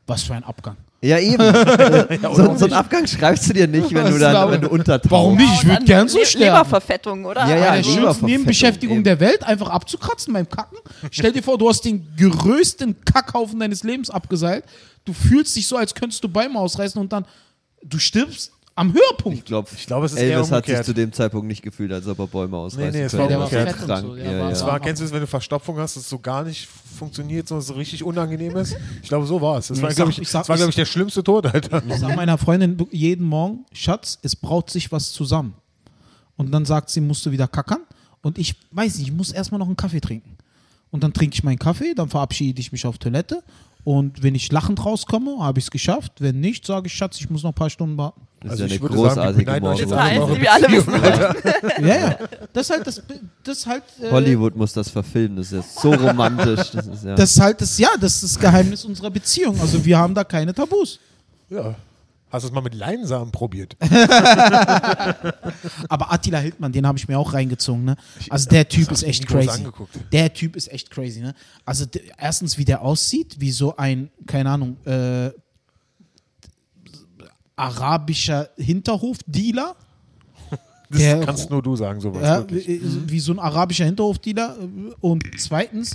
[0.07, 0.77] Was für ein Abgang.
[1.03, 1.43] Ja, eben.
[2.35, 5.11] so, so einen Abgang schreibst du dir nicht, wenn du dann, wenn du untertauchst.
[5.11, 5.53] Warum nicht?
[5.55, 6.45] Ich würde gern so sterben.
[6.45, 7.47] Leberverfettung, oder?
[7.47, 9.05] Ja, ja, der schönsten Leberverfettung, Nebenbeschäftigung eben.
[9.05, 10.79] der Welt, einfach abzukratzen beim Kacken.
[11.11, 14.65] Stell dir vor, du hast den größten Kackhaufen deines Lebens abgeseilt.
[15.05, 17.27] Du fühlst dich so, als könntest du Bäume ausreißen und dann
[17.83, 19.39] du stirbst am Höhepunkt.
[19.39, 21.91] Ich glaube, Ich glaube, es ist eher Elvis hat sich zu dem Zeitpunkt nicht gefühlt,
[21.93, 23.35] als ob er Bäume ausreißen nee, es könnte.
[23.39, 23.89] war Er Der war krank.
[23.89, 25.97] fett so, ja, ja, ja, war- Es war, kennst du es, wenn du Verstopfung hast,
[25.97, 28.77] dass es so gar nicht funktioniert, sondern so richtig unangenehm ist?
[29.03, 29.69] Ich glaube, so war es.
[29.69, 31.83] Das Nee, war, ich glaube ich, sag- das war, glaub ich, der schlimmste Tod, Alter.
[31.89, 35.55] Ich sag meiner Freundin jeden Morgen, Schatz, es braut sich was zusammen.
[36.37, 37.81] Und dann sagt sie, musst du wieder kackern.
[38.21, 40.37] Und ich weiß nicht, ich muss erstmal noch einen Kaffee trinken.
[40.91, 43.43] Und dann trinke ich meinen Kaffee, dann verabschiede ich mich auf Toilette.
[43.85, 46.13] Und wenn ich lachend rauskomme, habe ich es geschafft.
[46.19, 48.21] Wenn nicht, sage ich, Schatz, ich muss noch ein paar Stunden warten.
[48.49, 50.93] Das Also ist ja ich eine sagen, großartige jetzt Das heißt, wir alle wissen.
[51.87, 52.19] Ja, ja.
[52.53, 53.03] Das ist halt das,
[53.45, 56.71] das halt, äh, Hollywood muss das verfilmen, das ist ja so romantisch.
[56.71, 59.61] Das ist ja Das ist halt das, ja, das ist das Geheimnis unserer Beziehung.
[59.61, 60.99] Also wir haben da keine Tabus.
[61.51, 61.75] Ja.
[62.29, 63.77] Hast du es mal mit Leinsamen probiert?
[65.89, 67.85] Aber Attila Hildmann, den habe ich mir auch reingezogen.
[67.85, 67.97] Ne?
[68.31, 69.65] Also der Typ das ist echt crazy.
[70.13, 71.21] Der Typ ist echt crazy.
[71.21, 71.35] Ne?
[71.65, 71.85] Also
[72.19, 75.31] erstens, wie der aussieht, wie so ein, keine Ahnung, äh,
[77.57, 79.75] arabischer Hinterhofdealer.
[80.89, 82.23] Das Der- kannst nur du sagen, sowas.
[82.23, 82.69] Ja, wirklich.
[82.69, 84.57] äh, wie so ein arabischer Hinterhofdealer.
[85.01, 85.91] Und zweitens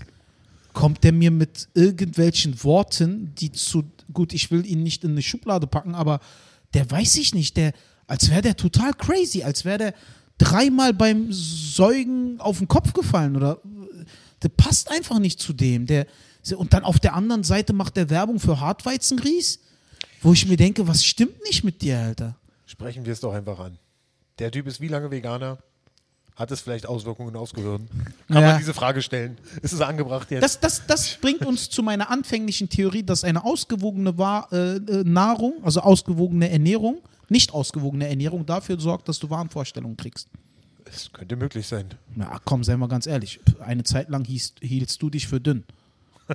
[0.74, 5.22] kommt der mir mit irgendwelchen Worten, die zu, gut, ich will ihn nicht in eine
[5.22, 6.20] Schublade packen, aber
[6.74, 7.72] der weiß ich nicht, der,
[8.06, 9.94] als wäre der total crazy, als wäre der
[10.38, 13.60] dreimal beim Säugen auf den Kopf gefallen oder
[14.44, 15.86] der passt einfach nicht zu dem.
[15.86, 16.06] Der,
[16.58, 19.60] und dann auf der anderen Seite macht der Werbung für Hartweizengrieß,
[20.22, 22.36] wo ich mir denke, was stimmt nicht mit dir, Alter?
[22.66, 23.78] Sprechen wir es doch einfach an.
[24.40, 25.58] Der Typ ist wie lange Veganer?
[26.36, 27.88] Hat es vielleicht Auswirkungen aufs Gehirn?
[28.28, 28.50] Kann Ja.
[28.52, 29.38] man diese Frage stellen?
[29.62, 30.42] Ist es angebracht jetzt?
[30.42, 34.16] Das, das, das bringt uns zu meiner anfänglichen Theorie, dass eine ausgewogene
[34.52, 40.30] äh, äh, Nahrung, also ausgewogene Ernährung, nicht ausgewogene Ernährung dafür sorgt, dass du Wahnvorstellungen kriegst.
[40.86, 41.86] Es könnte möglich sein.
[42.16, 43.40] Na komm, seien wir ganz ehrlich.
[43.60, 45.64] Eine Zeit lang hieß, hieltst du dich für dünn.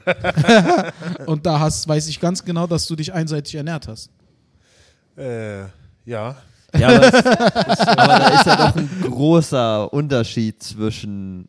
[1.26, 4.10] Und da hast, weiß ich ganz genau, dass du dich einseitig ernährt hast.
[5.16, 5.62] Äh,
[6.04, 6.36] ja.
[6.76, 11.48] Ja, aber, es, aber da ist ja doch ein großer Unterschied zwischen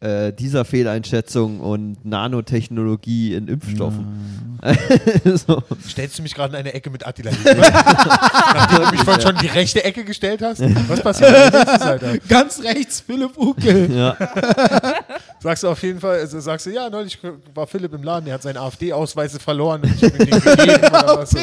[0.00, 4.60] äh, dieser Fehleinschätzung und Nanotechnologie in Impfstoffen.
[5.24, 5.62] so.
[5.88, 7.30] Stellst du mich gerade in eine Ecke mit Attila?
[7.44, 10.60] Nachdem du mich vorhin schon in die rechte Ecke gestellt hast?
[10.88, 12.18] Was passiert Alter?
[12.28, 13.92] Ganz rechts, Philipp Ukel.
[13.92, 14.16] ja.
[15.40, 17.16] Sagst du auf jeden Fall, also sagst du, ja, neulich
[17.54, 21.34] war Philipp im Laden, der hat seine AfD-Ausweise verloren und ich gegeben oder was?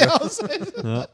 [0.78, 1.08] Oder?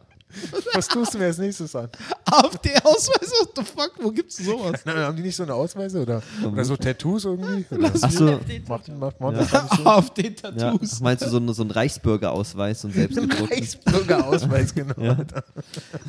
[0.74, 1.90] Was tust du mir als nächstes an?
[2.26, 4.82] AfD-Ausweis, what the fuck, wo gibt's sowas?
[4.86, 7.66] Na, haben die nicht so eine Ausweise oder, oder so Tattoos irgendwie?
[7.76, 7.88] Oder?
[8.02, 9.68] Achso, Macht, macht, macht Ja.
[9.76, 9.84] so?
[9.84, 9.98] ja.
[9.98, 10.94] AfD-Tattoos.
[10.96, 13.48] Ach, meinst du so, einen- so Reichsbürgerausweis, so einen selbstgedruckten?
[13.48, 14.94] Reichsbürgerausweis, genau.
[14.98, 15.18] Ja.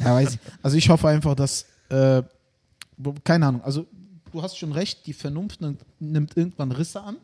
[0.04, 0.38] Ja, weiß ich.
[0.62, 2.22] Also ich hoffe einfach, dass, äh,
[3.24, 3.86] keine Ahnung, also
[4.32, 7.16] du hast schon recht, die Vernunft nimmt, nimmt irgendwann Risse an,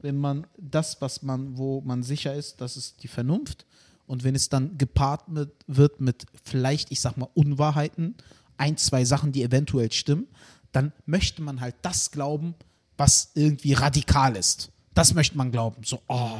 [0.00, 3.64] wenn man das, was man, wo man sicher ist, das ist die Vernunft.
[4.06, 8.16] Und wenn es dann gepaart mit, wird mit vielleicht, ich sag mal, Unwahrheiten,
[8.56, 10.26] ein, zwei Sachen, die eventuell stimmen,
[10.72, 12.54] dann möchte man halt das glauben,
[12.96, 14.70] was irgendwie radikal ist.
[14.94, 15.82] Das möchte man glauben.
[15.84, 16.30] So, oh,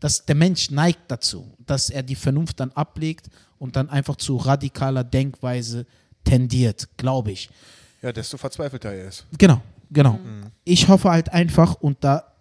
[0.00, 4.36] dass der Mensch neigt dazu, dass er die Vernunft dann ablegt und dann einfach zu
[4.36, 5.86] radikaler Denkweise
[6.24, 7.48] tendiert, glaube ich.
[8.02, 9.26] Ja, desto verzweifelter er ist.
[9.38, 9.60] Genau,
[9.90, 10.18] genau.
[10.64, 12.35] Ich hoffe halt einfach, und da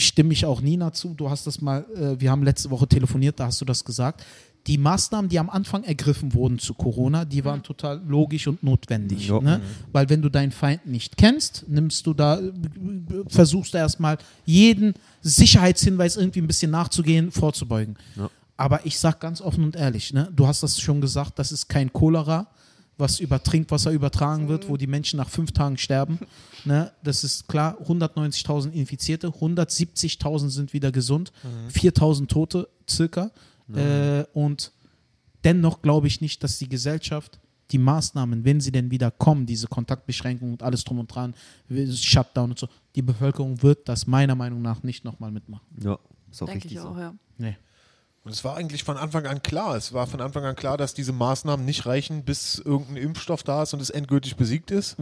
[0.00, 3.38] stimme ich auch Nina zu, du hast das mal, äh, wir haben letzte Woche telefoniert,
[3.38, 4.24] da hast du das gesagt.
[4.66, 9.28] Die Maßnahmen, die am Anfang ergriffen wurden zu Corona, die waren total logisch und notwendig.
[9.28, 9.40] Ja.
[9.40, 9.62] Ne?
[9.90, 12.52] Weil wenn du deinen Feind nicht kennst, nimmst du da, äh,
[13.28, 17.96] versuchst du erstmal jeden Sicherheitshinweis irgendwie ein bisschen nachzugehen, vorzubeugen.
[18.16, 18.28] Ja.
[18.58, 20.28] Aber ich sag ganz offen und ehrlich, ne?
[20.36, 22.46] du hast das schon gesagt, das ist kein Cholera,
[23.00, 26.18] was über Trinkwasser übertragen wird, wo die Menschen nach fünf Tagen sterben.
[26.66, 26.92] Ne?
[27.02, 31.32] Das ist klar, 190.000 Infizierte, 170.000 sind wieder gesund,
[31.72, 33.30] 4.000 Tote circa.
[33.74, 34.70] Äh, und
[35.42, 39.68] dennoch glaube ich nicht, dass die Gesellschaft die Maßnahmen, wenn sie denn wieder kommen, diese
[39.68, 41.34] Kontaktbeschränkungen und alles drum und dran,
[41.94, 45.64] Shutdown und so, die Bevölkerung wird das meiner Meinung nach nicht nochmal mitmachen.
[45.82, 45.98] Ja,
[46.30, 47.00] ist auch Denke richtig ich auch, so.
[47.00, 47.14] ja.
[47.38, 47.56] Nee.
[48.30, 49.74] Und es war eigentlich von Anfang an klar.
[49.74, 53.64] Es war von Anfang an klar, dass diese Maßnahmen nicht reichen, bis irgendein Impfstoff da
[53.64, 54.96] ist und es endgültig besiegt ist.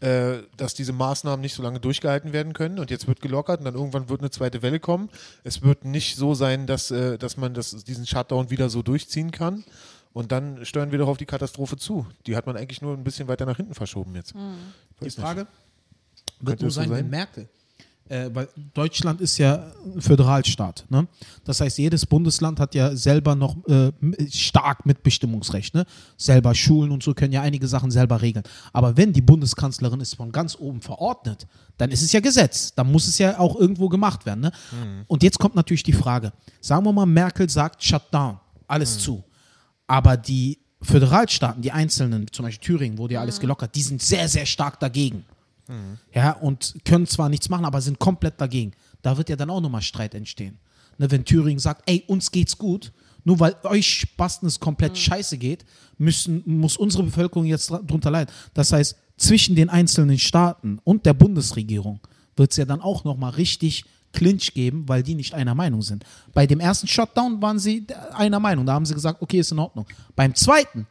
[0.00, 3.64] Äh, dass diese Maßnahmen nicht so lange durchgehalten werden können und jetzt wird gelockert und
[3.64, 5.08] dann irgendwann wird eine zweite Welle kommen.
[5.42, 9.30] Es wird nicht so sein, dass, äh, dass man das, diesen Shutdown wieder so durchziehen
[9.30, 9.64] kann.
[10.12, 12.06] Und dann steuern wir doch auf die Katastrophe zu.
[12.26, 14.34] Die hat man eigentlich nur ein bisschen weiter nach hinten verschoben jetzt.
[14.34, 14.36] Die
[15.06, 15.18] Weiß nicht.
[15.18, 15.46] Frage
[16.40, 16.98] wird Könnte nur sein, sein?
[16.98, 17.48] wenn Merkel,
[18.08, 20.84] äh, weil Deutschland ist ja ein Föderalstaat.
[20.88, 21.06] Ne?
[21.44, 23.92] Das heißt, jedes Bundesland hat ja selber noch äh,
[24.30, 25.74] stark Mitbestimmungsrecht.
[25.74, 25.84] Ne?
[26.16, 28.44] Selber Schulen und so können ja einige Sachen selber regeln.
[28.72, 31.46] Aber wenn die Bundeskanzlerin es von ganz oben verordnet,
[31.78, 32.74] dann ist es ja Gesetz.
[32.74, 34.40] Dann muss es ja auch irgendwo gemacht werden.
[34.40, 34.52] Ne?
[35.08, 39.22] Und jetzt kommt natürlich die Frage: Sagen wir mal, Merkel sagt Shutdown, alles zu.
[39.86, 44.28] Aber die Föderalstaaten, die einzelnen, zum Beispiel Thüringen, wurde ja alles gelockert, die sind sehr,
[44.28, 45.24] sehr stark dagegen.
[46.12, 48.72] Ja, und können zwar nichts machen, aber sind komplett dagegen.
[49.02, 50.58] Da wird ja dann auch nochmal Streit entstehen.
[50.98, 52.92] Ne, wenn Thüringen sagt, ey, uns geht's gut,
[53.24, 55.64] nur weil euch Spasten es komplett scheiße geht,
[55.98, 58.32] müssen, muss unsere Bevölkerung jetzt drunter leiden.
[58.54, 62.00] Das heißt, zwischen den einzelnen Staaten und der Bundesregierung
[62.36, 66.04] wird es ja dann auch nochmal richtig Clinch geben, weil die nicht einer Meinung sind.
[66.32, 68.64] Bei dem ersten Shutdown waren sie einer Meinung.
[68.64, 69.86] Da haben sie gesagt, okay, ist in Ordnung.
[70.14, 70.86] Beim zweiten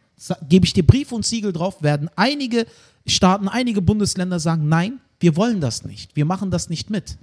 [0.48, 2.66] gebe ich dir Brief und Siegel drauf, werden einige
[3.08, 6.16] Staaten, einige Bundesländer sagen, nein, wir wollen das nicht.
[6.16, 7.18] Wir machen das nicht mit.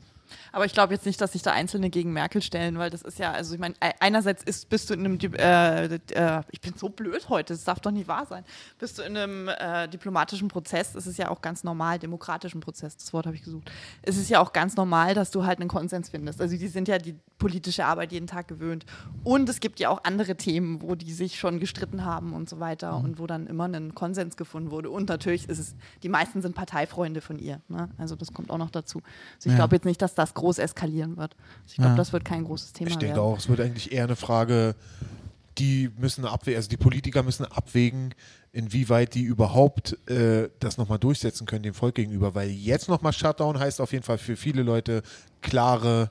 [0.52, 3.18] Aber ich glaube jetzt nicht, dass sich da Einzelne gegen Merkel stellen, weil das ist
[3.18, 6.74] ja, also ich meine, ei- einerseits ist, bist du in einem, äh, äh, ich bin
[6.76, 8.44] so blöd heute, das darf doch nicht wahr sein,
[8.78, 12.96] bist du in einem äh, diplomatischen Prozess, es ist ja auch ganz normal, demokratischen Prozess,
[12.96, 13.70] das Wort habe ich gesucht,
[14.02, 16.40] es ist ja auch ganz normal, dass du halt einen Konsens findest.
[16.40, 18.86] Also die sind ja die politische Arbeit jeden Tag gewöhnt.
[19.24, 22.60] Und es gibt ja auch andere Themen, wo die sich schon gestritten haben und so
[22.60, 24.90] weiter und wo dann immer ein Konsens gefunden wurde.
[24.90, 27.60] Und natürlich ist es, die meisten sind Parteifreunde von ihr.
[27.68, 27.88] Ne?
[27.98, 29.02] Also das kommt auch noch dazu.
[29.36, 29.56] Also ich Ja.
[29.56, 31.34] glaube jetzt nicht, dass das groß eskalieren wird.
[31.34, 31.96] Also ich glaube, Ja.
[31.96, 33.24] das wird kein großes Thema Ich denke werden.
[33.24, 34.74] auch, es wird eigentlich eher eine Frage,
[35.58, 38.14] die müssen abwägen, also die Politiker müssen abwägen,
[38.52, 42.34] inwieweit die überhaupt äh, das nochmal durchsetzen können dem Volk gegenüber.
[42.34, 45.02] Weil jetzt nochmal Shutdown heißt auf jeden Fall für viele Leute
[45.42, 46.10] klare,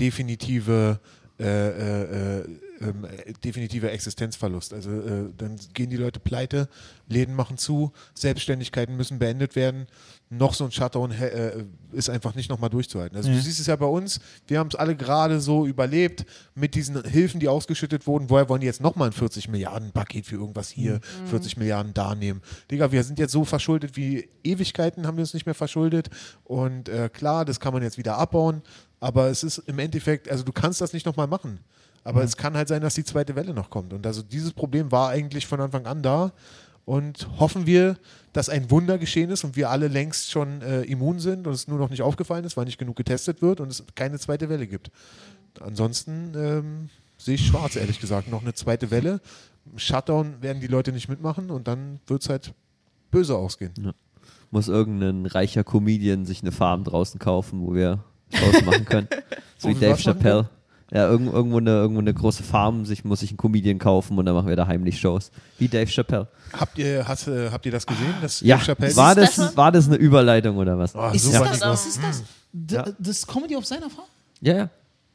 [0.00, 1.00] definitive,
[1.38, 2.44] äh, äh, äh,
[2.82, 4.72] ähm, äh, definitive Existenzverlust.
[4.74, 6.68] Also äh, dann gehen die Leute pleite,
[7.08, 9.86] Läden machen zu, Selbstständigkeiten müssen beendet werden.
[10.30, 13.16] Noch so ein Shutdown äh, ist einfach nicht nochmal durchzuhalten.
[13.16, 13.36] Also Ja.
[13.36, 17.04] du siehst es ja bei uns, wir haben es alle gerade so überlebt mit diesen
[17.04, 18.30] Hilfen, die ausgeschüttet wurden.
[18.30, 22.14] Woher wollen die jetzt nochmal ein 40 Milliarden Paket für irgendwas hier, 40 Milliarden da
[22.14, 22.40] nehmen?
[22.70, 26.08] Digga, wir sind jetzt so verschuldet wie Ewigkeiten, haben wir uns nicht mehr verschuldet.
[26.44, 28.62] Und äh, klar, das kann man jetzt wieder abbauen,
[29.00, 31.58] aber es ist im Endeffekt, also du kannst das nicht nochmal machen.
[32.04, 33.92] Aber es kann halt sein, dass die zweite Welle noch kommt.
[33.92, 36.32] Und also dieses Problem war eigentlich von Anfang an da.
[36.84, 37.96] Und hoffen wir,
[38.32, 41.68] dass ein Wunder geschehen ist und wir alle längst schon äh, immun sind und es
[41.68, 44.66] nur noch nicht aufgefallen ist, weil nicht genug getestet wird und es keine zweite Welle
[44.66, 44.90] gibt.
[45.60, 46.88] Ansonsten ähm,
[47.18, 48.28] sehe ich schwarz, ehrlich gesagt.
[48.28, 49.20] Noch eine zweite Welle.
[49.76, 52.52] Shutdown werden die Leute nicht mitmachen und dann wird es halt
[53.12, 53.72] böse ausgehen.
[54.50, 59.08] Muss irgendein reicher Comedian sich eine Farm draußen kaufen, wo wir draußen machen können.
[59.58, 60.48] so wie Dave Chappelle.
[60.94, 64.26] Ja, irgend, irgendwo, eine, irgendwo eine große Farm, sich, muss ich einen Comedian kaufen und
[64.26, 65.30] dann machen wir da heimlich Shows.
[65.58, 66.28] Wie Dave Chappelle.
[66.52, 68.14] Habt ihr, hast, äh, habt ihr das gesehen?
[68.20, 68.96] Das Ja, Dave Chappelle?
[68.96, 69.56] war das das, das?
[69.56, 70.94] war das eine Überleitung oder was?
[70.94, 71.86] Oh, Ist das?
[71.86, 72.22] Ist das?
[72.98, 74.04] Das ist Comedy auf seiner Farm?
[74.42, 74.70] Ja, ja.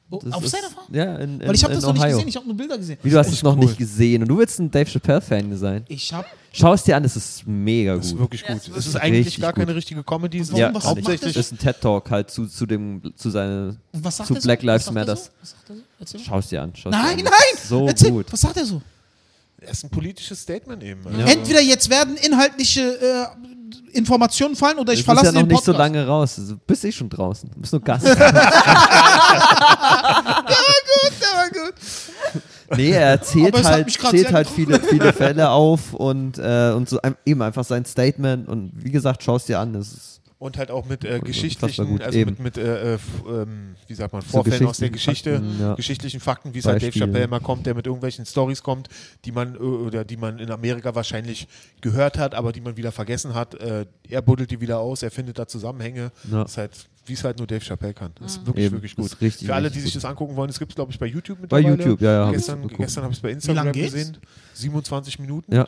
[0.10, 0.86] Oh, Das auf ist- seiner Farm?
[0.92, 2.16] Ja, in, in, Weil ich habe das noch nicht Ohio.
[2.16, 2.98] gesehen, ich habe nur Bilder gesehen.
[3.04, 3.66] Wie, du hast es noch cool.
[3.66, 5.84] nicht gesehen und du willst ein Dave Chappelle-Fan sein.
[5.90, 8.22] Ich habe Schau es dir an, es ist mega Das ist gut.
[8.22, 8.62] wirklich Ja, gut.
[8.62, 9.76] es ist Es ist eigentlich gar keine gut.
[9.76, 10.40] richtige Comedy.
[10.40, 10.62] es ist Warum?
[10.62, 11.36] Ja, was hauptsächlich.
[11.36, 14.46] er ist ein TED-Talk halt zu, zu dem, zu seiner, was sagt zu er so?
[14.48, 15.32] Black Was Lives sagt er Matters.
[15.44, 15.74] So?
[16.00, 16.18] Er so?
[16.20, 16.72] Schau es dir an.
[16.76, 17.34] schau's Nein, dir nein!
[17.34, 17.60] an.
[17.68, 18.26] So Erzähl, gut.
[18.32, 18.82] was sagt er so?
[19.60, 21.06] Es ist ein politisches Statement eben.
[21.06, 21.26] Also, Ja.
[21.28, 23.26] Entweder jetzt werden inhaltliche äh,
[23.94, 25.66] Informationen fallen oder ich Ich verlasse ja noch den nicht Podcast.
[25.78, 26.36] so lange raus.
[26.36, 27.50] Du bist eh schon draußen.
[27.54, 28.06] Du bist nur Gast.
[28.08, 28.16] Der
[31.36, 31.74] war gut.
[32.78, 36.72] nee, er erzählt Aber es hat halt, zählt halt viele, viele Fälle auf und, äh,
[36.76, 38.48] und so eben einfach sein Statement.
[38.48, 39.74] Und wie gesagt, schau es dir an.
[39.74, 42.32] Das ist Und halt auch mit äh, geschichtlichen, gut, also eben.
[42.32, 45.74] mit, mit äh, äh, ähm, wie sagt man, Vorfällen aus der Geschichte, Fakten, ja.
[45.74, 46.92] geschichtlichen Fakten, wie es halt Dave.
[46.92, 48.88] Chappelle mal kommt, der mit irgendwelchen Stories kommt,
[49.26, 51.48] die man äh, oder die man in Amerika wahrscheinlich
[51.82, 53.56] gehört hat, aber die man wieder vergessen hat.
[53.56, 56.12] Äh, er buddelt die wieder aus, er findet da Zusammenhänge.
[56.32, 56.44] Ja.
[56.44, 56.72] Das ist halt,
[57.08, 58.12] wie es halt nur Dave Chappelle kann.
[58.20, 59.20] Das ist wirklich, Eben, wirklich gut.
[59.20, 61.40] richtig, Für alle, die sich das angucken wollen, es gibt es, glaube ich, bei YouTube
[61.50, 61.84] Bei mittlerweile.
[61.84, 64.18] YouTube, ja, ja, Gestern, habe ich es bei Instagram gesehen.
[64.54, 65.56] 27 Minuten.
[65.56, 65.68] ja.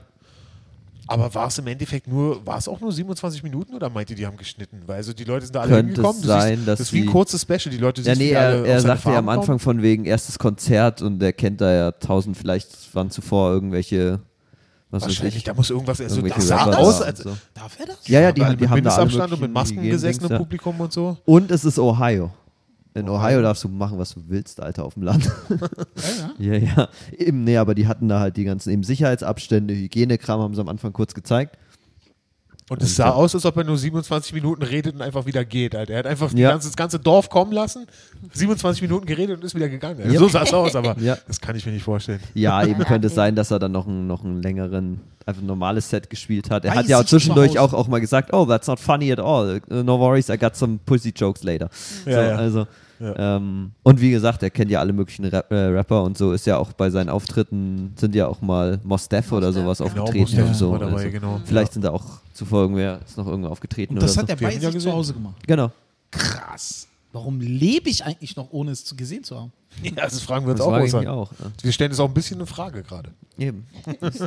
[1.12, 4.28] Aber war es im Endeffekt nur, war es auch nur 27 Minuten oder meinte die
[4.28, 4.84] haben geschnitten?
[4.86, 6.22] Weil also die Leute sind da alle Könnte hingekommen.
[6.22, 7.72] siehst, sein, dass das ist wie ein die- kurzes Special.
[7.72, 11.02] Die Leute Ja, siehst, nee, er, er sagte ja am Anfang von wegen erstes Konzert
[11.02, 14.20] und er kennt da ja tausend, vielleicht waren zuvor irgendwelche,
[14.92, 17.36] was Wahrscheinlich, ich, da muss irgendwas, also das sah Rapper aus, als so.
[17.56, 18.08] Darf er das?
[18.08, 20.38] Ja, ja, die, die mit haben da alle und mit Masken gesessen im ja.
[20.38, 21.18] Publikum und so.
[21.26, 22.32] Und es ist Ohio.
[23.00, 25.30] In Ohio darfst du machen, was du willst, Alter, auf dem Land.
[26.38, 26.54] Ja, ja.
[26.58, 26.90] ja, ja.
[27.18, 30.70] Eben, nee, aber die hatten da halt die ganzen eben Sicherheitsabstände, Hygienekram haben sie am
[30.70, 31.58] Anfang kurz gezeigt.
[32.70, 35.76] Und es sah aus, als ob er nur 27 Minuten redet und einfach wieder geht,
[35.76, 35.94] Alter.
[35.94, 36.52] Er hat einfach Ja.
[36.52, 37.88] ganze, das ganze Dorf kommen lassen,
[38.32, 40.00] 27 Minuten geredet und ist wieder gegangen.
[40.12, 40.20] Ja.
[40.20, 41.18] So sah es aus, aber Ja.
[41.28, 42.20] das kann ich mir nicht vorstellen.
[42.36, 45.48] Ja, eben könnte es sein, dass er dann noch einen, noch einen längeren, einfach ein
[45.48, 46.64] normales Set gespielt hat.
[46.64, 49.20] Er Bei hat ja auch zwischendurch auch, auch mal gesagt, oh, that's not funny at
[49.20, 49.62] all.
[49.70, 51.72] No worries, I got some pussy jokes later.
[52.06, 52.36] So, ja.
[52.36, 52.68] Also,
[53.00, 53.38] Ja.
[53.38, 56.46] ähm, und wie gesagt, er kennt ja alle möglichen Rap äh, Rapper und so ist
[56.46, 59.88] ja auch bei seinen Auftritten, sind ja auch mal Mos Def oder sowas ja.
[59.88, 60.22] Genau, aufgetreten.
[60.22, 60.72] Mos Def und so.
[60.72, 61.42] war dabei, also, genau.
[61.46, 64.46] Vielleicht sind da auch zuvor irgendwer, ist noch irgendwer aufgetreten Und das oder hat so.
[64.46, 64.92] er bei ja sich zu.
[64.92, 65.36] Hause gemacht.
[65.48, 65.72] Genau.
[66.12, 66.88] Krass.
[67.12, 69.52] Warum lebe ich eigentlich noch, ohne es zu gesehen zu haben?
[69.84, 70.88] Ja, das fragen wir uns Das auch.
[70.90, 71.32] frage auch.
[71.40, 71.46] Ja.
[71.62, 73.12] Wir stellen es auch ein bisschen in Frage gerade.
[73.38, 73.66] Eben.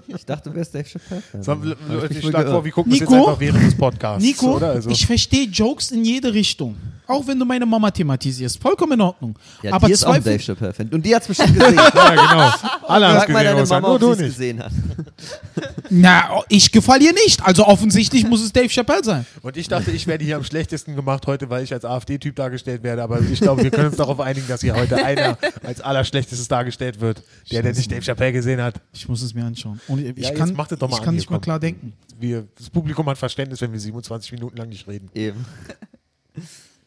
[0.09, 1.23] Ich, dachte, du wärst Dave Chappelle.
[1.43, 3.27] So, Hab ich schlage vor, wir gucken das jetzt Nico?
[3.29, 4.25] einfach während des Podcasts.
[4.25, 4.71] Nico, oder?
[4.71, 6.77] Also, ich verstehe Jokes in jede Richtung.
[7.07, 8.59] Auch wenn du meine Mama thematisierst.
[8.63, 9.39] Vollkommen in Ordnung.
[9.63, 10.89] Ja, Aber die ist auch Dave Chappelle-Fan.
[10.89, 11.75] Und die hat es bestimmt gesehen.
[11.95, 12.87] ja, genau.
[12.89, 14.29] Alle haben es Sag mal gesehen, deine Mama, nur ob du sie es nicht.
[14.39, 14.73] gesehen hat.
[15.91, 17.45] Na, ich gefalle ihr nicht.
[17.45, 19.27] Also offensichtlich muss es Dave Chappelle sein.
[19.43, 22.83] Und ich dachte, ich werde hier am schlechtesten gemacht heute, weil ich als AfD-Typ dargestellt
[22.83, 23.03] werde.
[23.03, 25.32] Aber ich glaube, wir können uns darauf einigen, dass hier heute einer
[25.63, 28.81] als allerschlechtestes dargestellt wird, der, der nicht Dave Chappelle gesehen hat.
[28.93, 29.81] Ich muss es mir anschauen.
[29.89, 31.59] Und ich Ja, kann, mach das doch mal ich an kann hier, nicht mal klar
[31.61, 31.93] denken.
[32.19, 35.11] Wir, das Publikum hat Verständnis, wenn wir 27 Minuten lang nicht reden.
[35.15, 35.45] Eben.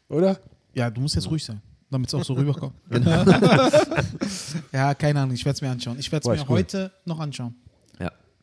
[0.09, 0.39] Oder?
[0.73, 2.73] Ja, du musst jetzt ruhig sein, damit es auch so rüberkommt.
[2.89, 3.23] Genau.
[4.71, 5.97] ja, keine Ahnung, ich werde es mir anschauen.
[5.99, 6.57] Ich werde es mir cool.
[6.57, 7.55] heute noch anschauen.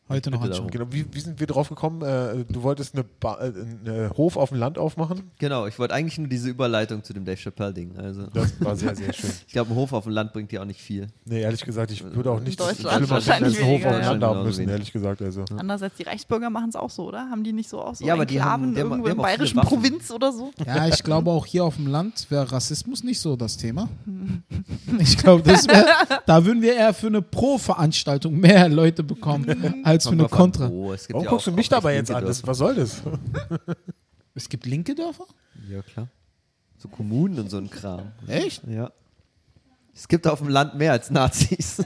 [0.09, 0.69] Heute noch anschauen.
[0.69, 0.85] Genau.
[0.91, 2.01] Wie, wie sind wir drauf gekommen?
[2.01, 3.45] Äh, du wolltest eine ba äh,
[3.87, 5.31] einen Hof auf dem Land aufmachen?
[5.39, 7.97] Genau, ich wollte eigentlich nur diese Überleitung zu dem Dave Chappelle-Ding.
[7.97, 9.31] Also, Das war sehr, sehr schön.
[9.47, 11.07] ich glaube, ein Hof auf dem Land bringt dir auch nicht viel.
[11.25, 13.93] Nee, ehrlich gesagt, ich würde auch nicht Deutschland schlimmer finden, wahrscheinlich als einen Hof auf
[13.95, 15.21] dem Land haben müssen, ehrlich gesagt.
[15.21, 15.45] Also.
[15.57, 17.29] Andererseits, die Reichsbürger machen es auch so, oder?
[17.29, 19.61] Haben die nicht so auch so Ja, aber die haben- haben- irgendwo auch viele bayerischen.
[19.61, 20.51] Provinz oder so?
[20.65, 23.87] Ja, ich glaube auch hier auf dem Land wäre Rassismus nicht so das Thema.
[24.99, 25.43] Ich glaube,
[26.25, 30.93] da würden wir eher für eine Pro-Veranstaltung mehr Leute bekommen als für Kommt eine Kontra.
[30.93, 32.25] Es gibt Warum ja guckst auch- du mich dabei jetzt an?
[32.25, 33.01] Das, was soll das?
[34.35, 35.25] Es gibt linke Dörfer?
[35.69, 36.07] Ja, klar.
[36.79, 38.11] So Kommunen und so ein Kram.
[38.25, 38.63] Echt?
[38.67, 38.91] Ja.
[39.93, 41.83] Es gibt auf dem Land mehr als Nazis.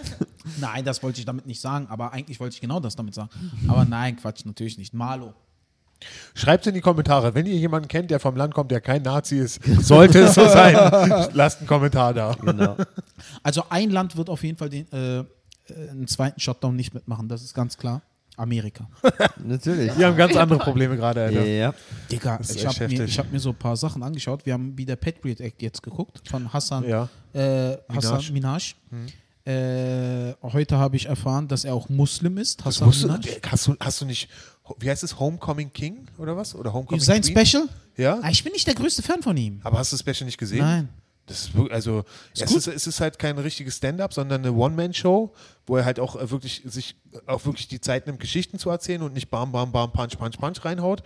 [0.60, 3.28] Nein, das wollte ich damit nicht sagen, aber eigentlich wollte ich genau das damit sagen.
[3.68, 4.94] Aber nein, Quatsch, natürlich nicht.
[4.94, 5.34] Malo.
[6.34, 9.36] Schreibt in die Kommentare, wenn ihr jemanden kennt, der vom Land kommt, der kein Nazi
[9.36, 10.74] ist, sollte es so sein,
[11.34, 12.34] lasst einen Kommentar da.
[12.40, 12.76] genau.
[13.42, 15.24] Also ein Land wird auf jeden Fall den, äh,
[15.70, 18.02] einen zweiten Shutdown nicht mitmachen, das ist ganz klar.
[18.36, 18.88] Amerika.
[19.44, 19.96] Natürlich.
[19.98, 21.44] Wir haben ganz andere Probleme gerade, Alter.
[21.44, 21.74] Ja.
[22.10, 24.46] Digga, ich habe mir, ich hab mir so ein paar Sachen angeschaut.
[24.46, 27.08] Wir haben wieder Patriot Act jetzt geguckt von Hassan, Ja.
[27.34, 28.74] äh, Hassan Minaj.
[28.90, 29.12] Minaj.
[29.44, 32.64] Äh, heute habe ich erfahren, dass er auch Muslim ist.
[32.64, 33.40] Hassan musst du, Minaj.
[33.50, 34.28] hast, du, hast du nicht,
[34.78, 36.54] wie heißt es, Homecoming King oder was?
[36.54, 37.36] Oder Homecoming Sein Queen?
[37.44, 37.68] Special?
[37.96, 38.18] Ja?
[38.22, 39.60] Ah, ich bin nicht der größte Fan von ihm.
[39.64, 40.60] Aber hast du das Special nicht gesehen?
[40.60, 40.88] Nein.
[41.26, 42.04] Das ist wirklich, also
[42.34, 42.56] es, gut.
[42.56, 45.32] ist, es ist halt kein richtiges Stand-up, sondern eine One-Man-Show,
[45.66, 49.02] wo er halt auch äh, wirklich sich auch wirklich die Zeit nimmt, Geschichten zu erzählen
[49.02, 51.02] und nicht bam, bam, bam, punch, punch, punch reinhaut.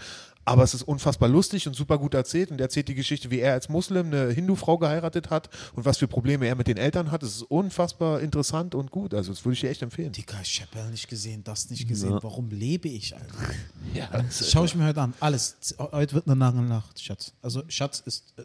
[0.49, 3.41] Aber es ist unfassbar lustig und super gut erzählt und er erzählt die Geschichte, wie
[3.41, 7.11] er als Muslim eine Hindu-Frau geheiratet hat und was für Probleme er mit den Eltern
[7.11, 7.25] hat.
[7.25, 9.13] Es ist unfassbar interessant und gut.
[9.13, 10.13] Also das würde ich dir echt empfehlen.
[10.13, 12.13] Digga, Chappelle nicht gesehen, das nicht gesehen.
[12.13, 12.23] Ja.
[12.23, 13.35] Warum lebe ich, Alter?
[13.95, 15.15] Ja, schaue ich mir heute an.
[15.21, 15.57] Alles.
[15.79, 17.33] Heute wird eine lange Nacht, Schatz.
[17.41, 18.43] Also Schatz ist äh,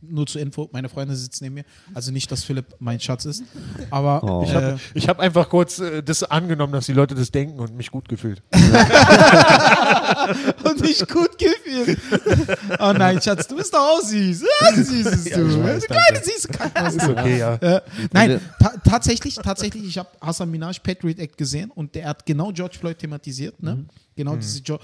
[0.00, 1.64] nur zur Info, meine Freunde sitzen neben mir.
[1.94, 3.42] Also nicht, dass Philipp mein Schatz ist.
[3.90, 4.42] Aber Oh.
[4.44, 7.74] Ich äh, habe hab einfach kurz äh, das angenommen, dass die Leute das denken und
[7.76, 8.42] mich gut gefühlt.
[10.64, 11.98] und nicht gut gefühlt.
[12.78, 14.42] oh nein, Schatz, du bist doch auch süß.
[14.42, 15.46] Ja, süß bist Ja, du.
[15.48, 16.96] ich du weiß, kleine süße Kacke.
[16.96, 17.54] Ist okay, ja.
[17.54, 17.80] Äh,
[18.12, 22.50] nein, ta tatsächlich, tatsächlich, ich habe Hassan Minaj Patriot Act gesehen und der hat genau
[22.52, 23.86] George Floyd thematisiert, ne?
[24.16, 24.78] Genau diese jo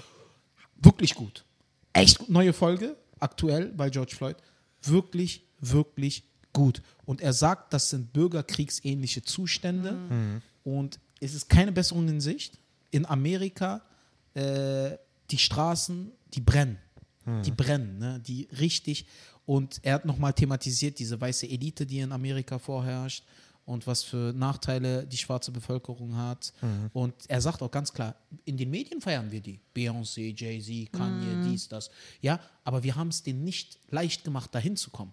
[0.80, 1.44] wirklich gut.
[1.92, 2.28] Echt gut.
[2.28, 4.36] Neue Folge, aktuell bei George Floyd.
[4.86, 6.82] Wirklich, wirklich gut.
[7.04, 9.96] Und er sagt, das sind bürgerkriegsähnliche Zustände
[10.64, 12.58] und es ist keine Besserung in Sicht.
[12.90, 13.82] In Amerika,
[14.34, 14.92] äh,
[15.30, 16.78] die Straßen, die brennen.
[17.42, 18.20] Die brennen, ne?
[18.20, 19.06] die richtig.
[19.46, 23.24] Und er hat nochmal thematisiert, diese weiße Elite, die in Amerika vorherrscht
[23.66, 26.52] und was für Nachteile die schwarze Bevölkerung hat.
[26.92, 29.60] Und er sagt auch ganz klar, in den Medien feiern wir die.
[29.74, 31.90] Beyoncé, Jay-Z, Kanye, dies, das.
[32.20, 35.12] Ja, aber wir haben es denen nicht leicht gemacht, dahin zu kommen.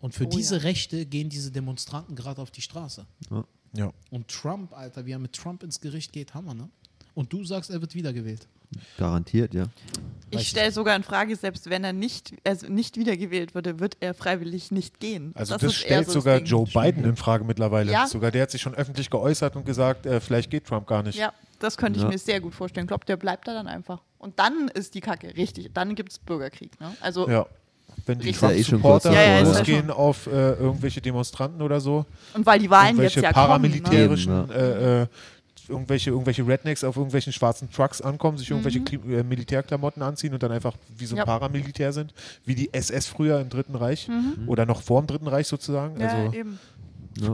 [0.00, 0.62] Und für Oh diese ja.
[0.62, 3.04] Rechte gehen diese Demonstranten gerade auf die Straße.
[3.72, 3.92] ja.
[4.10, 6.68] Und Trump, Alter, wie er mit Trump ins Gericht geht, Hammer, ne?
[7.16, 8.46] Und du sagst, er wird wiedergewählt.
[8.98, 9.64] Garantiert, ja.
[10.30, 14.12] Ich stelle sogar in Frage, selbst wenn er nicht, also nicht wiedergewählt würde, wird er
[14.12, 15.32] freiwillig nicht gehen.
[15.34, 16.46] Also das, ist eher stellt so das sogar Ding.
[16.46, 17.90] Joe Biden in Frage mittlerweile.
[17.90, 18.06] Ja.
[18.06, 21.16] Sogar der hat sich schon öffentlich geäußert und gesagt, äh, vielleicht geht Trump gar nicht.
[21.18, 22.10] Ja, das könnte ich Ja.
[22.10, 22.84] mir sehr gut vorstellen.
[22.84, 24.02] Ich glaube, der bleibt da dann einfach.
[24.18, 25.70] Und dann ist die Kacke richtig.
[25.72, 26.78] Dann gibt es Bürgerkrieg.
[26.80, 26.94] Ne?
[27.00, 27.46] Also Ja.
[28.04, 29.90] Wenn die ja eh Trump-Supporter Ja, ja, ja losgehen schon.
[29.90, 33.62] auf äh, irgendwelche Demonstranten oder so, Und weil die Wahlen jetzt irgendwelche ja kommen.
[33.62, 33.80] Ne?
[33.80, 35.06] paramilitärischen, äh, äh,
[35.68, 40.42] irgendwelche, irgendwelche Rednecks auf irgendwelchen schwarzen Trucks ankommen, sich irgendwelche Kli- äh, Militärklamotten anziehen und
[40.42, 41.18] dann einfach wie so ein Mhm.
[41.18, 41.24] Ja.
[41.24, 42.12] Paramilitär sind,
[42.44, 44.08] wie die SS früher im Dritten Reich
[44.46, 45.94] oder noch vor dem Dritten Reich sozusagen.
[45.94, 46.00] Mhm.
[46.00, 46.58] Ja, also eben.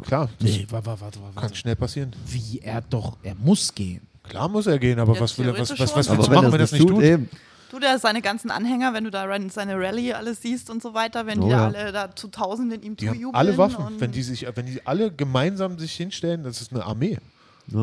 [0.03, 1.41] klar, das Nee, warte, warte, warte.
[1.41, 2.13] kann schnell passieren.
[2.27, 4.07] Wie er doch, er muss gehen.
[4.23, 6.29] Klar muss er gehen, aber Ja, was will er, was, was, was willst Aber du
[6.31, 7.03] wenn machen, wenn er das nicht tut, tut?
[7.03, 7.29] eben.
[7.71, 11.27] Du, da seine ganzen Anhänger, wenn du da seine Rallye alles siehst und so weiter,
[11.27, 11.67] wenn die Oh da ja.
[11.67, 13.35] alle da zu Tausenden ihm Die haben zujubeln.
[13.35, 13.85] alle Waffen.
[13.87, 17.19] und Wenn die sich, wenn die alle gemeinsam sich hinstellen, das ist eine Armee.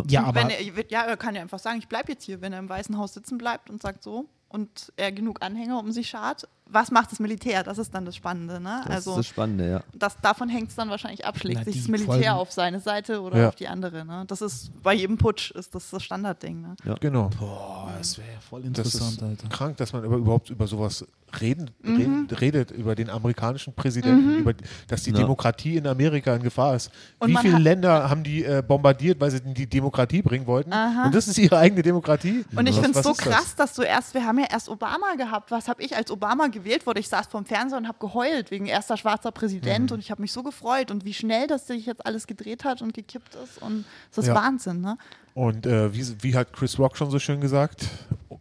[0.07, 2.53] Ja, aber wenn er, ja, er kann ja einfach sagen, ich bleibe jetzt hier, wenn
[2.53, 6.09] er im Weißen Haus sitzen bleibt und sagt so und er genug Anhänger um sich
[6.09, 6.47] schart.
[6.71, 7.63] Was macht das Militär?
[7.63, 8.81] Das ist dann das Spannende, ne?
[8.85, 9.83] Das also ist das Spannende, ja.
[9.93, 11.37] das, davon hängt es dann wahrscheinlich ab.
[11.37, 13.47] Schlägt Na, sich das Militär folgen- auf seine Seite oder Ja.
[13.49, 14.05] auf die andere.
[14.05, 14.23] Ne?
[14.27, 16.61] Das ist bei jedem Putsch ist das das Standardding.
[16.61, 16.75] Ne?
[16.99, 17.29] Genau.
[17.39, 19.47] boah, das wäre ja voll Das ist interessant, Alter.
[19.49, 21.05] krank, dass man über, überhaupt über sowas
[21.41, 21.95] reden, Mhm.
[21.97, 24.53] reden, redet, über den amerikanischen Präsidenten, über,
[24.87, 25.17] dass die Ja.
[25.17, 26.89] Demokratie in Amerika in Gefahr ist.
[27.19, 30.73] Und Wie viele Länder haben die äh, bombardiert, weil sie die Demokratie bringen wollten?
[30.73, 31.05] Aha.
[31.05, 32.45] Und das ist ihre eigene Demokratie?
[32.55, 33.27] Und ich finde es so ist das?
[33.27, 35.51] krass, dass du erst, wir haben ja erst Obama gehabt.
[35.51, 36.99] Was habe ich, als Obama gewählt wurde?
[36.99, 39.33] Ich saß vorm Fernseher und habe geheult wegen erster schwarzer Mhm.
[39.33, 42.63] Präsident und ich habe mich so gefreut und wie schnell das sich jetzt alles gedreht
[42.63, 43.61] hat und gekippt ist.
[43.61, 44.35] Und das ist Ja.
[44.35, 44.97] Wahnsinn, ne?
[45.33, 47.87] Und äh, wie, wie hat Chris Rock schon so schön gesagt,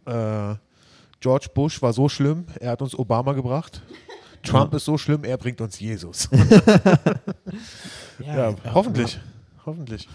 [0.05, 0.55] äh,
[1.21, 3.81] George Bush war so schlimm, er hat uns Obama gebracht.
[4.43, 6.29] Trump ist so schlimm, er bringt uns Jesus.
[8.19, 9.19] ja, hoffentlich.
[9.65, 10.07] Hoffentlich.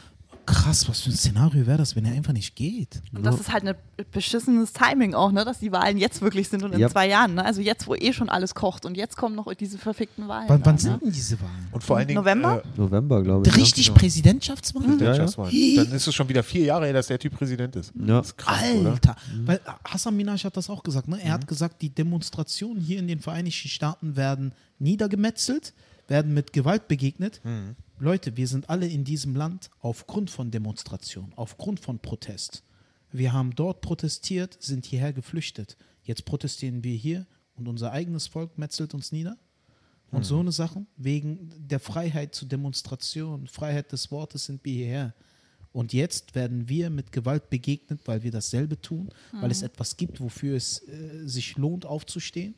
[0.47, 3.01] Krass, was für ein Szenario wäre das, wenn er einfach nicht geht?
[3.15, 3.75] Und das ist halt ein
[4.13, 5.45] beschissenes Timing auch, ne?
[5.45, 6.89] dass die Wahlen jetzt wirklich sind und in Ja.
[6.91, 7.35] zwei Jahren.
[7.35, 7.45] Ne?
[7.45, 10.49] Also jetzt, wo eh schon alles kocht und jetzt kommen noch diese verfickten Wahlen.
[10.49, 10.99] Wann, wann dann, sind ne?
[11.05, 11.69] denn diese Wahlen?
[11.73, 12.21] Und vor allen Dingen.
[12.21, 12.63] November?
[12.63, 13.57] Äh, November, glaube ich.
[13.57, 13.99] Richtig genau.
[13.99, 14.83] Präsidentschaftswahl?
[14.83, 15.51] Präsidentschaftswahl.
[15.77, 17.93] Dann ist es schon wieder vier Jahre her, dass der Typ Präsident ist.
[17.99, 18.07] Ja.
[18.19, 18.91] Das ist krass, oder?
[18.93, 21.09] Alter, weil Hassan Minaj hat das auch gesagt.
[21.09, 21.19] Ne?
[21.21, 21.33] Er Mhm.
[21.33, 25.73] hat gesagt, die Demonstrationen hier in den Vereinigten Staaten werden niedergemetzelt,
[26.09, 27.41] werden mit Gewalt begegnet.
[27.45, 27.77] Mhm.
[28.05, 32.63] Leute, wir sind alle in diesem Land aufgrund von Demonstration, aufgrund von Protest.
[33.11, 35.79] Wir haben dort protestiert, sind hierher geflüchtet.
[36.03, 39.39] Jetzt protestieren wir hier und unser eigenes Volk metzelt uns nieder.
[40.11, 40.25] Und Mhm.
[40.25, 45.15] so eine Sachen, wegen der Freiheit zur Demonstration, Freiheit des Wortes sind wir hierher.
[45.73, 50.21] Und jetzt werden wir mit Gewalt begegnet, weil wir dasselbe tun, weil es etwas gibt,
[50.21, 52.55] wofür es äh, sich lohnt, aufzustehen.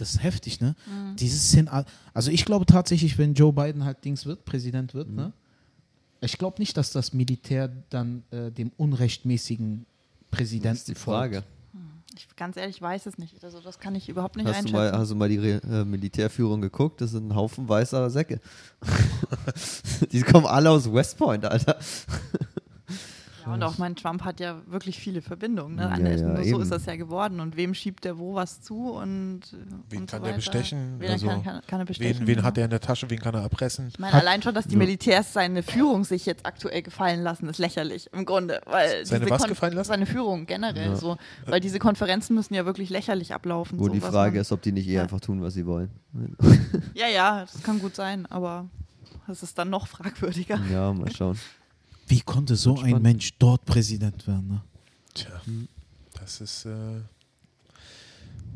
[0.00, 0.74] Das ist heftig, ne?
[1.18, 1.68] Dieses Szen
[2.14, 5.32] also ich glaube tatsächlich, wenn Joe Biden halt Dings wird, Präsident wird, ne?
[6.22, 9.86] Ich glaube nicht, dass das Militär dann äh, dem unrechtmäßigen
[10.30, 11.44] Präsidenten Das ist die Frage.
[12.16, 13.42] Ich ganz ehrlich weiß es nicht.
[13.44, 14.76] Also das kann ich überhaupt nicht Hast du, einschätzen.
[14.76, 17.00] mal, hast du mal die Re äh, Militärführung geguckt?
[17.00, 18.40] Das sind ein Haufen weißer Säcke.
[20.12, 21.78] die kommen alle aus West Point, Alter.
[23.52, 25.76] Und auch mein Trump hat ja wirklich viele Verbindungen.
[25.76, 25.82] Ne?
[25.82, 26.62] Ja, ja, nur so eben.
[26.62, 27.40] ist das ja geworden.
[27.40, 29.40] Und wem schiebt der wo was zu und,
[29.88, 30.96] Wen und kann so der bestechen?
[30.98, 32.20] Wen Also, kann, kann, kann er bestechen?
[32.20, 32.42] Wen, wen ja.
[32.44, 33.08] hat er in der Tasche?
[33.10, 33.88] Wen kann er erpressen?
[33.88, 37.58] Ich meine, allein schon, dass die Militärs seine Führung sich jetzt aktuell gefallen lassen, ist
[37.58, 38.60] lächerlich im Grunde.
[38.66, 39.88] Weil Seine diese was Kon- gefallen lassen?
[39.88, 41.16] Seine Führung generell so.
[41.46, 43.78] Weil diese Konferenzen müssen ja wirklich lächerlich ablaufen.
[43.78, 45.02] Wo so, die Frage man- ist, ob die nicht eh Ja.
[45.02, 45.90] einfach tun, was sie wollen.
[46.94, 48.66] Ja, ja, das kann gut sein, aber
[49.26, 50.58] das ist dann noch fragwürdiger.
[50.72, 51.38] Ja, mal schauen.
[52.10, 53.00] Wie konnte so ein.
[53.00, 54.48] Mensch dort Präsident werden?
[54.48, 54.62] Ne?
[55.14, 55.40] Tja,
[56.20, 56.64] das ist.
[56.64, 57.02] Äh,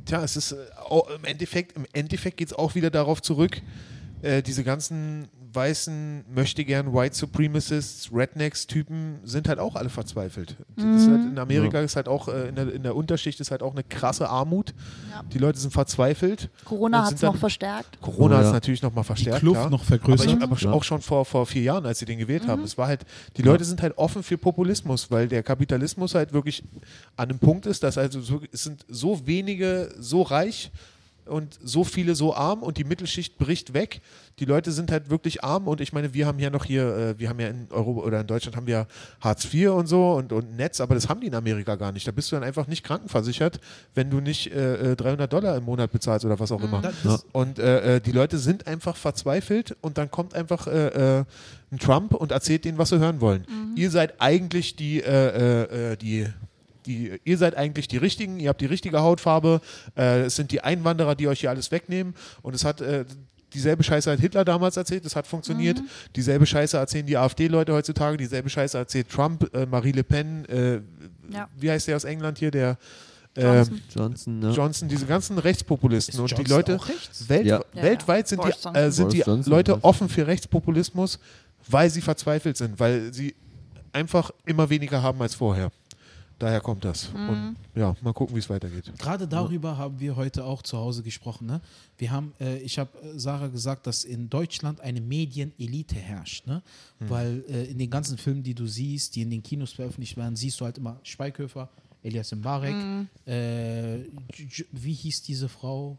[0.05, 0.53] tja, es ist.
[0.53, 0.67] Äh,
[1.15, 3.63] Im Endeffekt, im Endeffekt geht es auch wieder darauf zurück,
[4.25, 10.57] äh, diese ganzen weißen, möchte gern White Supremacists, Rednecks-Typen sind halt auch alle verzweifelt.
[10.77, 13.62] Ist halt in Amerika ist halt auch, äh, in, der, in der Unterschicht ist halt
[13.62, 14.75] auch eine krasse Armut.
[15.12, 15.22] Ja.
[15.33, 16.51] Die Leute sind verzweifelt.
[16.64, 18.01] Corona hat es noch verstärkt.
[18.01, 18.49] Corona Oh, hat ja.
[18.49, 19.41] es natürlich nochmal Die verstärkt.
[19.41, 19.70] Kluft klar.
[19.70, 20.27] noch Aber, vergrößert.
[20.27, 20.72] ich, aber Ja.
[20.72, 22.64] auch schon vor, vor vier Jahren, als sie den gewählt haben.
[22.64, 23.05] Es war halt,
[23.37, 26.64] die Leute sind halt offen für Populismus, weil der Kapitalismus halt wirklich
[27.16, 30.72] an einem Punkt ist, dass also so, es sind so wenige so reich
[31.27, 34.01] und so viele so arm und die Mittelschicht bricht weg.
[34.41, 37.18] Die Leute sind halt wirklich arm und ich meine, wir haben ja noch hier, äh,
[37.18, 38.87] wir haben ja in Europa oder in Deutschland haben wir
[39.20, 42.07] Hartz IV und so und, und Netz, aber das haben die in Amerika gar nicht.
[42.07, 43.61] Da bist du dann einfach nicht krankenversichert,
[43.95, 46.81] wenn du nicht äh, äh, 300 Dollar im Monat bezahlst oder was auch immer.
[47.05, 51.20] Das ist- Und äh, äh, die Leute sind einfach verzweifelt und dann kommt einfach äh,
[51.20, 51.25] äh,
[51.70, 53.47] ein Trump und erzählt denen, was sie hören wollen.
[53.77, 56.27] Ihr seid eigentlich die, äh, äh, äh, die,
[56.87, 59.61] die, ihr seid eigentlich die Richtigen, ihr habt die richtige Hautfarbe,
[59.97, 63.05] äh, es sind die Einwanderer, die euch hier alles wegnehmen und es hat äh,
[63.55, 65.80] dieselbe Scheiße hat Hitler damals erzählt, das hat funktioniert.
[66.16, 70.80] Dieselbe Scheiße erzählen die AfD-Leute heutzutage, dieselbe Scheiße erzählt Trump, äh, Marie Le Pen, äh,
[71.30, 71.49] Ja.
[71.57, 72.76] wie heißt der aus England hier, der
[73.37, 73.80] äh, Johnson.
[73.95, 74.51] Johnson, ne?
[74.51, 77.28] Johnson, diese ganzen Rechtspopulisten Ist und die Johnson Leute auch rechts?
[77.28, 77.64] Welt, Ja.
[77.72, 78.28] Weltweit ja.
[78.28, 81.18] sind Boris die, äh, sind die Johnson, Leute offen für Rechtspopulismus,
[81.68, 83.35] weil sie verzweifelt sind, weil sie
[83.93, 85.70] einfach immer weniger haben als vorher.
[86.39, 87.12] Daher kommt das.
[87.12, 87.28] Mhm.
[87.28, 88.93] Und ja, mal gucken, wie es weitergeht.
[88.99, 91.47] Gerade darüber haben wir heute auch zu Hause gesprochen.
[91.47, 91.61] Ne?
[91.97, 96.47] Wir haben, äh, ich habe äh, Sarah gesagt, dass in Deutschland eine Medienelite herrscht.
[96.47, 96.62] Ne?
[96.99, 100.35] Weil äh, in den ganzen Filmen, die du siehst, die in den Kinos veröffentlicht werden,
[100.37, 101.68] siehst du halt immer Schweighöfer,
[102.03, 102.74] Elias Mbarek,
[103.26, 104.09] äh, J-
[104.51, 105.99] J- wie hieß diese Frau?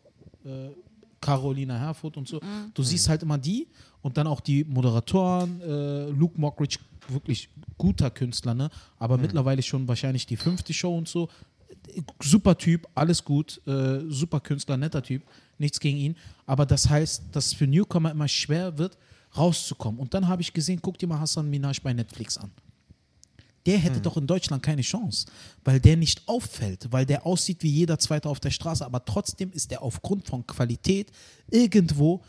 [1.26, 2.40] Carolina Herfurth und so.
[2.74, 3.68] Du siehst halt immer die
[4.04, 8.70] und dann auch die Moderatoren, äh, Luke Mockridge, wirklich guter Künstler, ne?
[9.00, 11.30] aber mittlerweile schon wahrscheinlich die fünfte Show und so.
[12.22, 15.24] Super Typ, alles gut, äh, super Künstler, netter Typ,
[15.58, 16.16] nichts gegen ihn.
[16.46, 18.98] Aber das heißt, dass es für Newcomer immer schwer wird,
[19.36, 20.00] rauszukommen.
[20.00, 22.52] Und dann habe ich gesehen, guck dir mal Hassan Minaj bei Netflix an.
[23.66, 25.26] Der hätte doch in Deutschland keine Chance,
[25.64, 29.52] weil der nicht auffällt, weil der aussieht wie jeder Zweite auf der Straße, aber trotzdem
[29.52, 31.12] ist er aufgrund von Qualität
[31.50, 32.22] irgendwo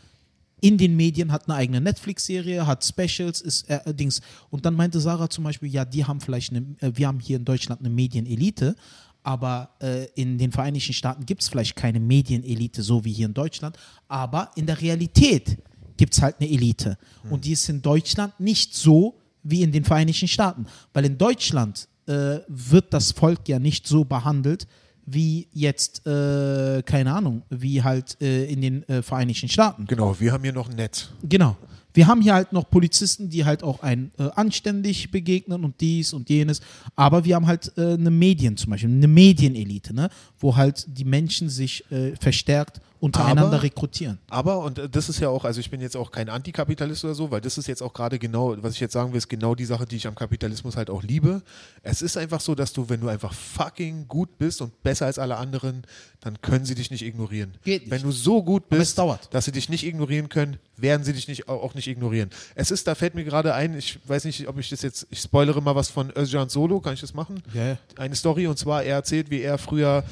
[0.59, 4.21] in den Medien, hat eine eigene Netflix-Serie, hat Specials, ist äh, Dings.
[4.49, 7.37] Und dann meinte Sarah zum Beispiel, ja, die haben vielleicht eine, äh, wir haben hier
[7.37, 8.75] in Deutschland eine Medienelite,
[9.21, 13.33] aber äh, in den Vereinigten Staaten gibt es vielleicht keine Medienelite, so wie hier in
[13.33, 13.77] Deutschland,
[14.07, 15.57] aber in der Realität
[15.97, 16.97] gibt es halt eine Elite.
[17.29, 19.19] Und die ist in Deutschland nicht so
[19.49, 20.65] wie in den Vereinigten Staaten.
[20.93, 24.67] Weil in Deutschland äh, wird das Volk ja nicht so behandelt,
[25.05, 29.85] wie jetzt, äh, keine Ahnung, wie halt äh, in den äh, Vereinigten Staaten.
[29.85, 31.09] Genau, wir haben hier noch ein Netz.
[31.23, 31.55] Genau.
[31.93, 36.13] Wir haben hier halt noch Polizisten, die halt auch ein äh, anständig begegnen und dies
[36.13, 36.61] und jenes.
[36.95, 40.09] Aber wir haben halt äh, eine Medien zum Beispiel, eine Medienelite, ne?
[40.37, 44.19] wo halt die Menschen sich äh, verstärkt untereinander Aber- rekrutieren.
[44.29, 47.15] Aber, und äh, das ist ja auch, also ich bin jetzt auch kein Antikapitalist oder
[47.15, 49.55] so, weil das ist jetzt auch gerade genau, was ich jetzt sagen will, ist genau
[49.55, 51.41] die Sache, die ich am Kapitalismus halt auch liebe.
[51.83, 55.19] Es ist einfach so, dass du, wenn du einfach fucking gut bist und besser als
[55.19, 55.83] alle anderen,
[56.21, 57.53] dann können sie dich nicht ignorieren.
[57.63, 57.91] Geht nicht.
[57.91, 58.99] Wenn du so gut bist,
[59.31, 62.29] dass sie dich nicht ignorieren können, werden sie dich nicht, auch nicht ignorieren.
[62.55, 65.19] Es ist, da fällt mir gerade ein, ich weiß nicht, ob ich das jetzt, ich
[65.21, 67.41] spoilere mal was von Özcan Solo, kann ich das machen?
[67.53, 67.77] Ja, ja.
[67.97, 70.03] eine Story und zwar er erzählt, wie er früher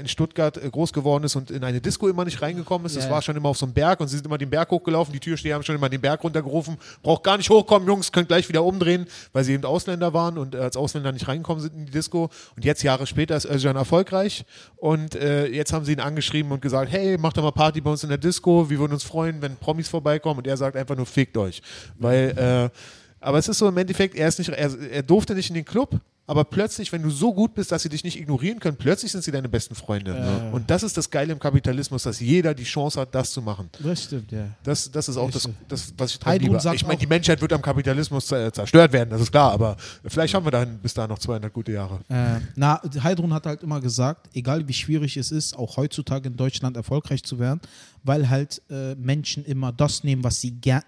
[0.00, 2.96] in Stuttgart äh, groß geworden ist und in eine Disco immer nicht reingekommen ist.
[2.96, 3.10] Das Ja.
[3.10, 5.12] war schon immer auf so einem Berg und sie sind immer den Berg hochgelaufen.
[5.12, 6.76] Die Türsteher haben schon immer den Berg runtergerufen.
[7.02, 10.54] Braucht gar nicht hochkommen, Jungs, könnt gleich wieder umdrehen, weil sie eben Ausländer waren und
[10.54, 12.30] äh, als Ausländer nicht reingekommen sind in die Disco.
[12.56, 14.44] Und jetzt Jahre später ist Özcan erfolgreich
[14.76, 17.90] und äh, jetzt haben sie ihn angeschrieben und gesagt, hey, macht doch mal Party bei
[17.90, 18.68] uns in der Disco.
[18.68, 20.38] Wir würden uns freuen, wenn Promis vorbeikommen.
[20.38, 21.62] Und er sagt einfach nur, fickt euch.
[21.98, 22.78] Weil äh,
[23.22, 25.64] aber es ist so im Endeffekt, er, ist nicht, er, er durfte nicht in den
[25.66, 25.94] Club,
[26.30, 29.24] aber plötzlich, wenn du so gut bist, dass sie dich nicht ignorieren können, plötzlich sind
[29.24, 30.50] sie deine besten Freunde.
[30.52, 33.68] Und das ist das Geile im Kapitalismus, dass jeder die Chance hat, das zu machen.
[33.82, 34.46] Das stimmt, ja.
[34.62, 36.60] Das, das ist auch das, das, was ich dran Heidrun liebe.
[36.60, 39.76] sagt Ich meine, die Menschheit wird am Kapitalismus zerstört werden, das ist klar, aber
[40.06, 42.00] vielleicht haben wir dann bis da noch 200 gute Jahre.
[42.08, 46.36] Äh, na, Heidrun hat halt immer gesagt, egal wie schwierig es ist, auch heutzutage in
[46.36, 47.60] Deutschland erfolgreich zu werden,
[48.04, 50.84] weil halt äh, Menschen immer das nehmen, was sie ger-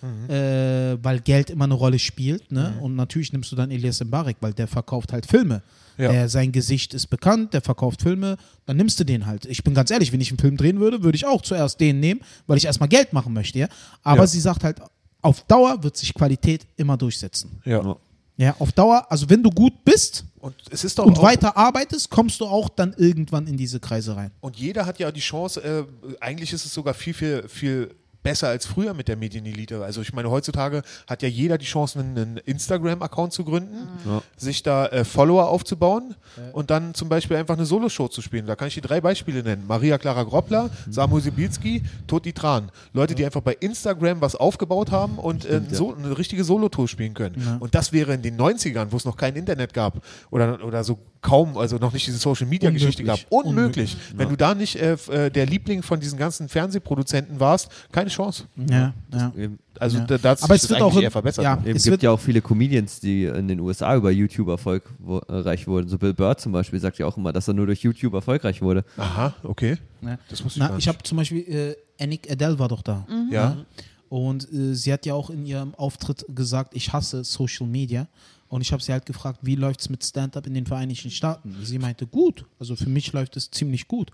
[0.00, 2.50] kennen äh, weil Geld immer eine Rolle spielt.
[2.52, 2.78] Ne?
[2.80, 5.62] Und natürlich nimmst du dann Elias Mbarek, weil der verkauft halt Filme.
[5.96, 6.12] Ja.
[6.12, 8.36] Der, sein Gesicht ist bekannt, der verkauft Filme,
[8.66, 9.46] dann nimmst du den halt.
[9.46, 11.98] Ich bin ganz ehrlich, wenn ich einen Film drehen würde, würde ich auch zuerst den
[11.98, 13.58] nehmen, weil ich erstmal Geld machen möchte.
[13.58, 13.68] Ja?
[14.04, 14.26] Aber Ja.
[14.28, 14.80] sie sagt halt,
[15.22, 17.60] auf Dauer wird sich Qualität immer durchsetzen.
[17.64, 17.96] Ja.
[18.36, 22.08] Ja, auf Dauer, also wenn du gut bist Und es ist doch und weiter arbeitest,
[22.08, 24.30] kommst du auch dann irgendwann in diese Kreise rein.
[24.40, 25.84] Und jeder hat ja die Chance, äh,
[26.20, 27.90] eigentlich ist es sogar viel, viel, viel
[28.22, 29.82] besser als früher mit der Medienelite.
[29.84, 34.22] Also ich meine, heutzutage hat ja jeder die Chance, einen, Instagram-Account zu gründen, Ja.
[34.36, 36.14] sich da äh, Follower aufzubauen
[36.52, 38.46] und dann zum Beispiel einfach eine Soloshow zu spielen.
[38.46, 39.64] Da kann ich dir drei Beispiele nennen.
[39.66, 42.70] Maria Clara Groppler, Samuel Sibilski, Toti Tran.
[42.92, 47.14] Leute, die einfach bei Instagram was aufgebaut haben und äh, so, eine richtige Solo-Tour spielen
[47.14, 47.58] können.
[47.60, 50.98] Und das wäre in den 90ern, wo es noch kein Internet gab oder, oder so
[51.20, 53.18] kaum, also noch nicht diese Social-Media-Geschichte gab.
[53.28, 53.48] Unmöglich.
[53.56, 53.96] Unmöglich.
[54.16, 58.44] Wenn du da nicht äh, äh, der Liebling von diesen ganzen Fernsehproduzenten warst, keine Chance.
[58.70, 59.32] Ja, ja.
[59.36, 60.04] Eben, Also Ja.
[60.04, 61.44] da, da hat sich Aber es das wird eigentlich auch- eher verbessert.
[61.44, 61.62] ja.
[61.64, 65.66] Es gibt ja auch viele Comedians, die in den USA über YouTube erfolg wo, äh,
[65.66, 65.88] wurden.
[65.88, 68.62] So Bill Burr zum Beispiel sagt ja auch immer, dass er nur durch YouTube erfolgreich
[68.62, 68.84] wurde.
[68.96, 69.76] Aha, okay.
[70.02, 70.18] Ja.
[70.28, 71.40] Das wusste ich Na, gar ich habe zum Beispiel,
[71.98, 73.06] äh, Annick Adele war doch da.
[73.30, 73.56] Ja.
[74.08, 78.06] Und äh, sie hat ja auch in ihrem Auftritt gesagt, ich hasse Social Media.
[78.48, 81.54] Und ich habe sie halt gefragt, wie läuft es mit Stand-up in den Vereinigten Staaten?
[81.62, 82.46] Sie meinte, gut.
[82.58, 84.10] Also für mich läuft es ziemlich gut.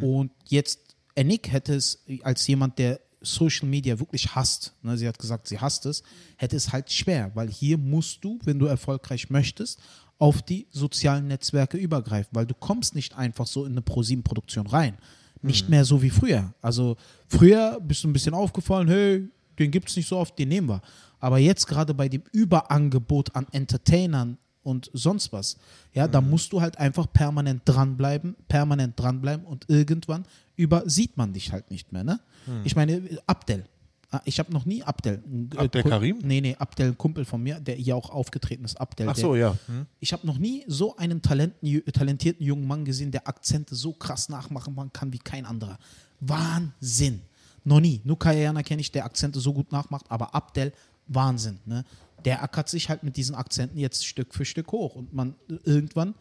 [0.00, 5.18] Und jetzt, Annick hätte es als jemand, der Social Media wirklich hasst, ne, sie hat
[5.18, 6.02] gesagt, sie hasst es,
[6.36, 9.80] hätte es halt schwer, weil hier musst du, wenn du erfolgreich möchtest,
[10.18, 14.98] auf die sozialen Netzwerke übergreifen, weil du kommst nicht einfach so in eine ProSieben-Produktion rein.
[15.42, 16.54] Nicht mehr so wie früher.
[16.62, 16.96] Also
[17.28, 19.28] früher bist du ein bisschen aufgefallen, hey,
[19.58, 20.82] den gibt es nicht so oft, den nehmen wir.
[21.20, 25.56] Aber jetzt gerade bei dem Überangebot an Entertainern und sonst was,
[25.92, 30.24] ja, da musst du halt einfach permanent dranbleiben, permanent dranbleiben und irgendwann
[30.56, 32.20] übersieht man dich halt nicht mehr, ne?
[32.64, 33.64] Ich meine, Abdel.
[34.10, 35.22] Ah, Ich habe noch nie Abdel.
[35.54, 36.18] äh, Abdel Ku- Karim?
[36.22, 39.08] Nee, nee, Abdel, ein Kumpel von mir, der hier auch aufgetreten ist, Abdel.
[39.08, 39.56] Ach der, so, ja.
[39.66, 39.86] Hm.
[40.00, 44.28] ich habe noch nie so einen talenten, talentierten jungen Mann gesehen, der Akzente so krass
[44.28, 45.78] nachmachen kann wie kein anderer.
[46.20, 47.20] Wahnsinn.
[47.64, 48.00] Noch nie.
[48.04, 50.72] Nur Kayana kenne ich, der Akzente so gut nachmacht, aber Abdel,
[51.06, 51.58] Wahnsinn.
[51.64, 51.84] Ne?
[52.24, 54.94] Der ackert sich halt mit diesen Akzenten jetzt Stück für Stück hoch.
[54.94, 56.14] Und man irgendwann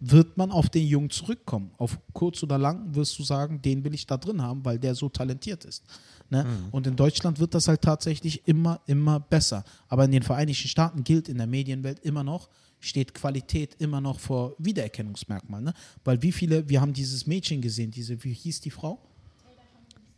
[0.00, 1.70] wird man auf den Jungen zurückkommen.
[1.76, 4.94] Auf kurz oder lang wirst du sagen, den will ich da drin haben, weil der
[4.94, 5.84] so talentiert ist.
[6.30, 6.46] Ne?
[6.70, 9.64] Und in Deutschland wird das halt tatsächlich immer, immer besser.
[9.88, 12.48] Aber in den Vereinigten Staaten gilt in der Medienwelt immer noch,
[12.78, 15.60] steht Qualität immer noch vor Wiedererkennungsmerkmal.
[15.60, 15.74] Ne?
[16.02, 18.98] Weil wie viele, wir haben dieses Mädchen gesehen, diese, wie hieß die Frau?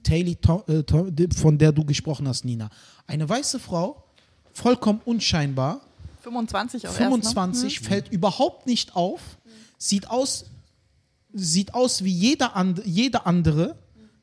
[0.03, 2.69] Taylor, äh, die- von der du gesprochen hast, Nina.
[3.07, 4.03] Eine weiße Frau,
[4.53, 5.81] vollkommen unscheinbar,
[6.23, 7.89] 25 auch 25, erst, ne?
[7.89, 9.21] fällt überhaupt nicht auf,
[9.79, 10.47] sieht aus,
[11.33, 13.77] sieht aus wie jeder, and, jeder andere,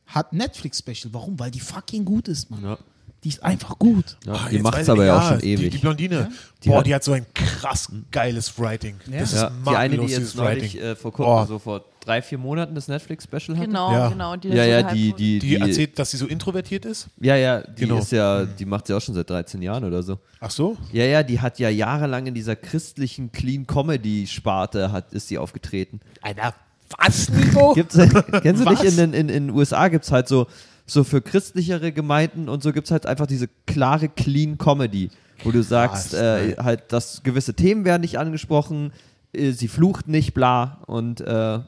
[0.06, 1.14] hat Netflix-Special.
[1.14, 1.38] Warum?
[1.40, 2.64] Weil die fucking gut ist, Mann.
[2.64, 2.78] Ja.
[3.24, 4.18] Die ist einfach gut.
[4.26, 5.72] Ja, Ah, die macht es aber ja auch ja, schon Die, ewig.
[5.72, 6.32] die Blondine.
[6.64, 8.96] Die Boah, hat- die hat so ein krass geiles Writing.
[9.08, 10.82] Das ja, ist die eine, die jetzt neulich Writing.
[10.92, 11.46] äh, vor, kur- Oh.
[11.46, 13.68] so vor drei, vier Monaten das Netflix-Special hatte.
[13.68, 14.10] Genau, Ja.
[14.10, 14.36] genau.
[14.36, 17.08] Die Ja, ja, die, die, Die die, erzählt, dass sie so introvertiert ist?
[17.22, 18.00] ja, ja, die Genau.
[18.00, 20.18] ist ja, die macht sie auch schon seit 13 Jahren oder so.
[20.40, 20.76] Ach so?
[20.92, 25.38] Ja, ja, die hat ja jahrelang in dieser christlichen Clean Comedy Sparte hat, ist sie
[25.38, 26.00] aufgetreten.
[26.22, 26.56] Alter,
[26.98, 27.74] was, Nico?
[27.76, 28.82] Gibt's, kennst du Was?
[28.82, 30.48] nicht, in den in, in USA gibt es halt so,
[30.88, 35.12] so für christlichere Gemeinden und so gibt es halt einfach diese klare Clean Comedy,
[35.44, 38.92] wo du sagst, Krass, äh, halt, dass gewisse Themen werden nicht angesprochen,
[39.34, 40.80] äh, sie flucht nicht, bla.
[40.88, 41.60] Und äh,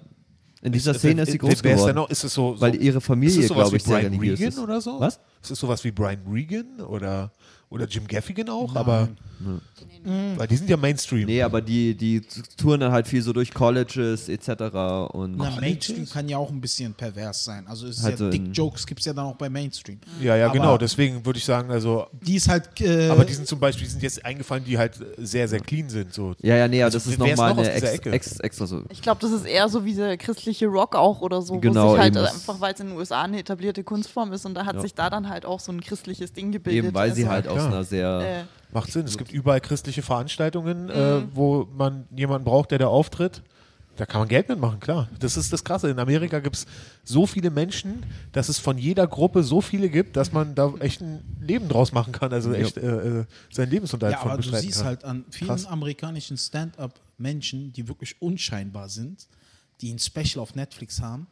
[0.61, 1.95] in dieser Szene ist sie groß geworden.
[1.95, 2.09] noch?
[2.09, 4.49] Ist es so, so Weil ihre ist Familie, glaube ich, wie sehr Brian religiös Regan
[4.49, 4.59] ist.
[4.59, 4.99] oder so?
[4.99, 5.19] Was?
[5.41, 7.31] Ist es sowas wie Brian Regan oder,
[7.71, 8.75] oder Jim Gaffigan auch?
[8.75, 9.09] Aber
[10.35, 11.25] weil die sind ja Mainstream.
[11.25, 12.21] Nee, aber die, die
[12.57, 14.49] touren dann halt viel so durch Colleges etc.
[15.13, 17.65] Und Na, Mainstream kann ja auch ein bisschen pervers sein.
[17.67, 19.99] Also es ist Halt ja, so Dick Jokes gibt es ja dann auch bei Mainstream.
[20.19, 20.77] Ja, ja, Aber genau.
[20.77, 22.79] Deswegen würde ich sagen, also Die ist halt.
[22.81, 25.89] Äh, Aber die sind zum Beispiel, die sind jetzt eingefallen, die halt sehr, sehr clean
[25.89, 26.13] sind.
[26.13, 26.35] So.
[26.41, 28.83] ja, ja, nee, aber Also, das ist nochmal noch eine ex, ex, extra so.
[28.89, 31.91] Ich glaube, das ist eher so wie der christliche Rock auch oder so, Genau, wo
[31.93, 34.75] sich halt einfach, weil es in den USA eine etablierte Kunstform ist und da hat
[34.75, 34.81] Ja.
[34.81, 36.85] sich da dann halt auch so ein christliches Ding gebildet.
[36.85, 38.19] Eben, weil sie Also, halt aus einer sehr.
[38.41, 38.43] äh,
[38.73, 39.05] Macht Sinn.
[39.05, 43.41] Es gibt überall christliche Veranstaltungen, äh, wo man jemanden braucht, der da auftritt.
[43.97, 45.09] Da kann man Geld mitmachen, klar.
[45.19, 45.89] Das ist das Krasse.
[45.89, 46.65] In Amerika gibt es
[47.03, 51.01] so viele Menschen, dass es von jeder Gruppe so viele gibt, dass man da echt
[51.01, 52.31] ein Leben draus machen kann.
[52.31, 54.87] Also echt äh, äh, seinen Lebensunterhalt ja, von aber du siehst kann.
[54.87, 55.65] halt an vielen Krass.
[55.65, 59.27] amerikanischen Stand-up-Menschen, die wirklich unscheinbar sind,
[59.81, 61.27] die ein Special auf Netflix haben,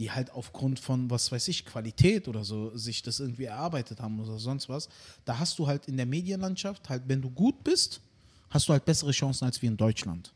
[0.00, 4.18] die halt aufgrund von, was weiß ich, Qualität oder so sich das irgendwie erarbeitet haben
[4.18, 4.88] oder sonst was.
[5.26, 8.00] Da hast du halt in der Medienlandschaft, halt, wenn du gut bist,
[8.48, 10.32] hast du halt bessere Chancen als wir in Deutschland.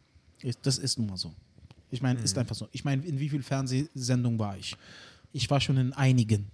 [0.60, 1.32] Das ist nun mal so.
[1.90, 2.68] Ich meine, ist einfach so.
[2.72, 4.76] Ich meine, in wie vielen Fernsehsendungen war ich?
[5.32, 6.50] Ich war schon in einigen.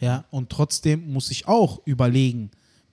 [0.00, 2.50] Ja, und trotzdem muss ich auch überlegen,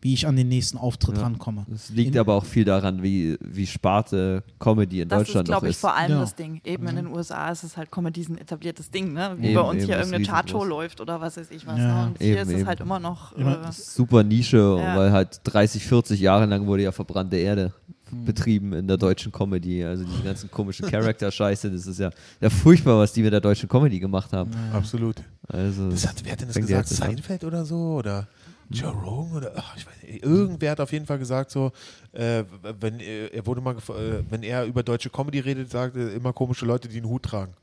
[0.08, 1.24] wie ich an den nächsten Auftritt Ja.
[1.24, 1.66] rankomme.
[1.68, 5.48] Das liegt In- aber auch viel daran, wie, wie Sparte Comedy in Das ist, Deutschland
[5.50, 5.82] noch glaube ich, ist.
[5.82, 6.20] vor allem Ja.
[6.22, 6.62] das Ding.
[6.64, 9.36] Eben in den USA ist es halt Comedy ein etabliertes Ding, ne?
[9.38, 11.78] Wie Eben, bei uns eben, hier ist irgendeine Chartshow läuft oder was weiß ich was.
[11.78, 12.04] Ja.
[12.04, 12.08] Ne?
[12.08, 12.68] Und hier Eben, ist es eben.
[12.68, 13.34] halt immer noch.
[13.36, 14.96] Immer- Äh, Super Nische, Ja.
[14.98, 17.74] weil halt 30, 40 Jahre lang wurde ja verbrannte Erde
[18.10, 18.24] Hm.
[18.24, 19.84] betrieben in der deutschen Comedy.
[19.84, 23.68] Also diese ganzen komischen Charakter-Scheiße, das ist ja, ja furchtbar, was die mit der deutschen
[23.68, 24.52] Comedy gemacht haben.
[24.72, 25.18] Absolut.
[25.50, 26.88] Also, Das hat, wer hat denn das gesagt?
[26.88, 27.76] Seinfeld oder so?
[27.96, 28.28] Oder
[28.70, 29.38] Joe Rogan?
[29.38, 30.24] Oder, ach, ich weiß nicht.
[30.24, 31.72] Irgendwer hat auf jeden Fall gesagt, so,
[32.14, 32.44] äh,
[32.80, 36.34] wenn, äh, er wurde mal äh, wenn er über deutsche Comedy redet, sagt er immer
[36.34, 37.54] komische Leute, die einen Hut tragen.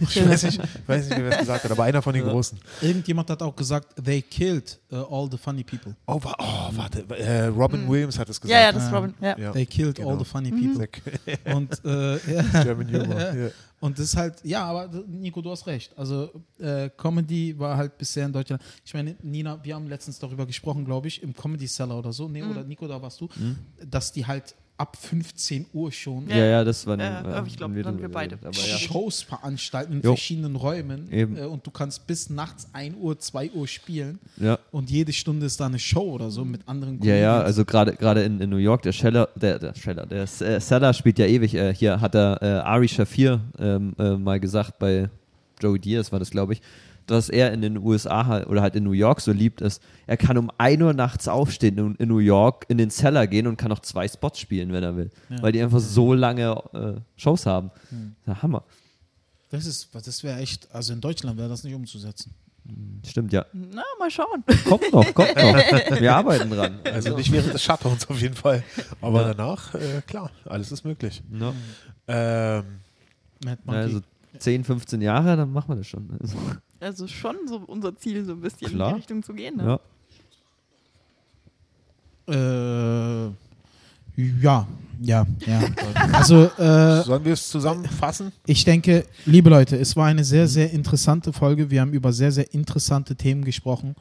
[0.00, 2.58] Ich weiß nicht, ich weiß nicht wer es gesagt hat, aber einer von den Großen.
[2.80, 5.94] Irgendjemand hat auch gesagt, they killed uh, all the funny people.
[6.06, 8.58] Oh, wa oh warte, äh, Robin Williams hat es gesagt.
[8.58, 8.92] ja, ja, das ist.
[8.92, 9.14] Robin.
[9.20, 9.38] Ja.
[9.38, 9.52] Ja.
[9.52, 10.10] They killed genau.
[10.10, 10.88] all the funny people.
[11.24, 12.62] Sehr- Und, äh, ja.
[12.62, 13.18] German Humor.
[13.38, 13.50] Ja.
[13.80, 15.96] Und das ist halt, ja, aber Nico, du hast recht.
[15.96, 18.60] Also äh, Comedy war halt bisher in Deutschland.
[18.84, 22.28] Ich meine, Nina, wir haben letztens darüber gesprochen, glaube ich, im Comedy Seller oder so.
[22.28, 23.28] Nee, oder Nico, da warst du,
[23.84, 27.82] dass die halt ab 15 Uhr schon ja, ja, das war Ja, ich glaub, haben
[27.82, 28.36] dann wir beide.
[28.42, 28.78] Aber ja.
[28.78, 30.12] Shows veranstalten in Jo.
[30.12, 31.10] verschiedenen Räumen.
[31.12, 31.36] Eben.
[31.36, 34.18] Äh, und du kannst bis nachts 1 Uhr, 2 Uhr spielen.
[34.36, 34.58] ja.
[34.70, 37.44] Und jede Stunde ist da eine Show oder so mit anderen Ja, ja, Comedians.
[37.46, 40.94] also gerade gerade in, in New York, der Scheller, der, der Scheller, der äh, Seller
[40.94, 41.54] spielt ja ewig.
[41.54, 45.10] Äh, hier hat er äh, Ari Shafir ähm, äh, mal gesagt bei
[45.60, 46.62] Joey Diaz war das, glaube ich,
[47.10, 49.82] dass er in den USA halt, oder halt in New York so liebt ist.
[50.06, 53.46] Er kann um 1 Uhr nachts aufstehen und in New York in den Cellar gehen
[53.46, 55.10] und kann noch zwei Spots spielen, wenn er will.
[55.40, 57.70] Weil die einfach so lange äh, Shows haben.
[58.26, 58.64] Ja, Hammer.
[59.50, 62.34] Das ist, das wäre echt, also in Deutschland wäre das nicht umzusetzen.
[63.06, 63.46] Stimmt, ja.
[63.54, 64.44] Na, mal schauen.
[64.68, 65.44] Kommt noch, kommt noch.
[66.00, 66.80] Wir arbeiten dran.
[66.84, 68.62] Also nicht während des Shutdowns auf jeden Fall.
[69.00, 71.22] Aber danach, äh, klar, alles ist möglich.
[71.32, 71.54] Ja.
[72.08, 72.64] Ähm,
[73.42, 73.80] Mad Ja, Monkey.
[73.80, 74.00] also
[74.38, 76.10] 10, 15 Jahre, dann machen wir das schon.
[76.20, 76.36] Also,
[76.80, 78.90] Also schon so unser Ziel, so ein bisschen Klar.
[78.90, 79.56] in die Richtung zu gehen.
[79.56, 79.80] Ne?
[82.28, 83.24] ja.
[83.26, 83.30] Äh,
[84.42, 84.66] ja,
[85.00, 85.60] ja, ja.
[86.12, 88.32] Also, äh, sollen wir es zusammenfassen?
[88.46, 91.70] ich denke, liebe Leute, es war eine sehr, sehr interessante Folge.
[91.70, 93.94] Wir haben über sehr, sehr interessante Themen gesprochen.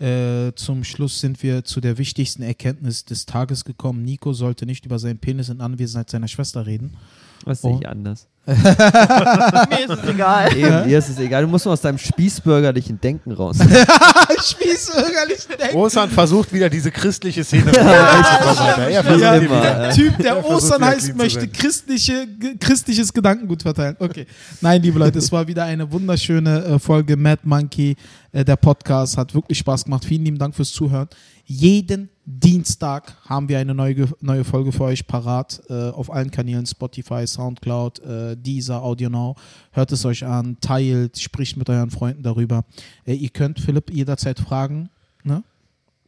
[0.00, 4.02] Äh, zum Schluss sind wir zu der wichtigsten Erkenntnis des Tages gekommen.
[4.02, 6.96] Nico sollte nicht über seinen Penis in Anwesenheit seiner Schwester reden.
[7.44, 7.78] Was sehe Oh.
[7.80, 8.26] ich anders?
[8.46, 10.56] Mir ist es egal.
[10.56, 11.42] Eben, dir ist es egal.
[11.42, 13.58] Du musst nur aus deinem spießbürgerlichen Denken raus.
[14.44, 15.76] Spießbürgerlich denken.
[15.76, 19.92] Osan versucht wieder diese christliche Szene ja, Ja, äh.
[19.94, 22.26] Typ, der Er Ostern heißt, möchte christliche,
[22.58, 23.96] christliches Gedankengut verteilen.
[23.98, 24.26] Okay.
[24.60, 27.94] Nein, liebe Leute, es war wieder eine wunderschöne äh, Folge Mad Monkey.
[28.32, 30.04] Äh, der Podcast hat wirklich Spaß gemacht.
[30.04, 31.08] Vielen lieben Dank fürs Zuhören.
[31.52, 35.60] Jeden Dienstag haben wir eine neue, neue Folge für euch parat.
[35.68, 39.34] Äh, auf allen Kanälen, Spotify, Soundcloud, äh, Deezer, Audio Now.
[39.72, 42.64] Hört es euch an, teilt, spricht mit euren Freunden darüber.
[43.04, 44.90] Äh, ihr könnt Philipp jederzeit fragen.
[45.24, 45.42] Ne?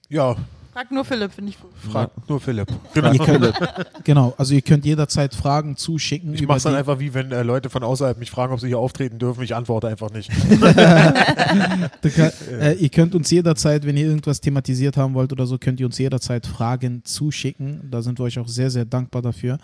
[0.08, 0.36] Ja,
[0.72, 1.70] Frag nur Philipp, finde ich gut.
[1.76, 2.68] frag nur Philipp.
[2.94, 3.52] Ihr könnt,
[4.04, 6.32] genau, also ihr könnt jederzeit Fragen zuschicken.
[6.32, 8.68] Ich über mach's dann einfach wie, wenn äh, Leute von außerhalb mich fragen, ob sie
[8.68, 9.42] hier auftreten dürfen.
[9.42, 10.30] Ich antworte einfach nicht.
[10.60, 15.78] Kann, äh, ihr könnt uns jederzeit, wenn ihr irgendwas thematisiert haben wollt oder so, könnt
[15.78, 17.90] ihr uns jederzeit Fragen zuschicken.
[17.90, 19.58] Da sind wir euch auch sehr, sehr dankbar dafür.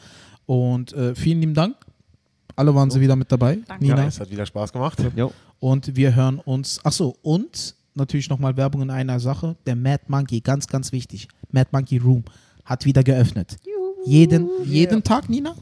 [0.44, 1.74] Und äh, vielen lieben Dank.
[2.54, 3.60] Alle waren sie wieder mit dabei.
[3.66, 3.82] Danke.
[3.82, 4.02] Nina.
[4.02, 4.98] Ja, es hat wieder Spaß gemacht.
[5.16, 5.32] Jo.
[5.58, 6.84] Und wir hören uns.
[6.84, 9.56] Achso, und natürlich nochmal Werbung in einer Sache.
[9.66, 11.28] Der Mad Monkey, ganz, ganz wichtig.
[11.50, 12.24] Mad Monkey Room
[12.64, 13.56] hat wieder geöffnet.
[14.06, 15.54] Jeden, jeden Tag, Nina?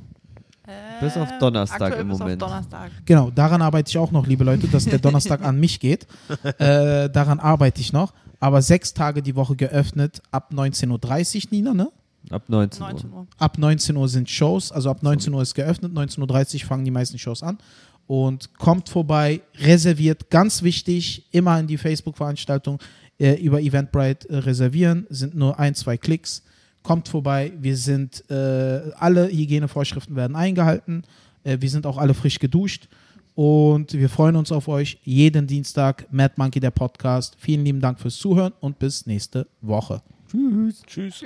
[1.00, 2.42] Bis auf Donnerstag Aktuell im bis Moment.
[2.42, 2.90] Auf Donnerstag.
[3.04, 6.06] Genau, daran arbeite ich auch noch, liebe Leute, dass der Donnerstag an mich geht.
[6.58, 8.12] Äh, daran arbeite ich noch.
[8.40, 11.90] Aber sechs Tage die Woche geöffnet, ab 19.30 Uhr, Nina, ne?
[12.30, 12.90] Ab 19 Uhr.
[12.90, 13.26] 19 Uhr.
[13.38, 16.90] Ab 19 Uhr sind Shows, also ab 19 Uhr ist geöffnet, 19.30 Uhr fangen die
[16.90, 17.58] meisten Shows an.
[18.06, 22.78] Und kommt vorbei, reserviert, ganz wichtig, immer in die Facebook-Veranstaltung
[23.18, 26.42] äh, über Eventbrite äh, reservieren, sind nur ein, zwei Klicks.
[26.82, 31.02] Kommt vorbei, wir sind, äh, alle Hygienevorschriften werden eingehalten,
[31.42, 32.88] äh, wir sind auch alle frisch geduscht
[33.34, 36.06] und wir freuen uns auf euch jeden Dienstag.
[36.10, 37.36] Mad Monkey, der Podcast.
[37.38, 40.00] Vielen lieben Dank fürs Zuhören und bis nächste Woche.
[40.30, 40.82] Tschüss.
[40.86, 41.24] Tschüss.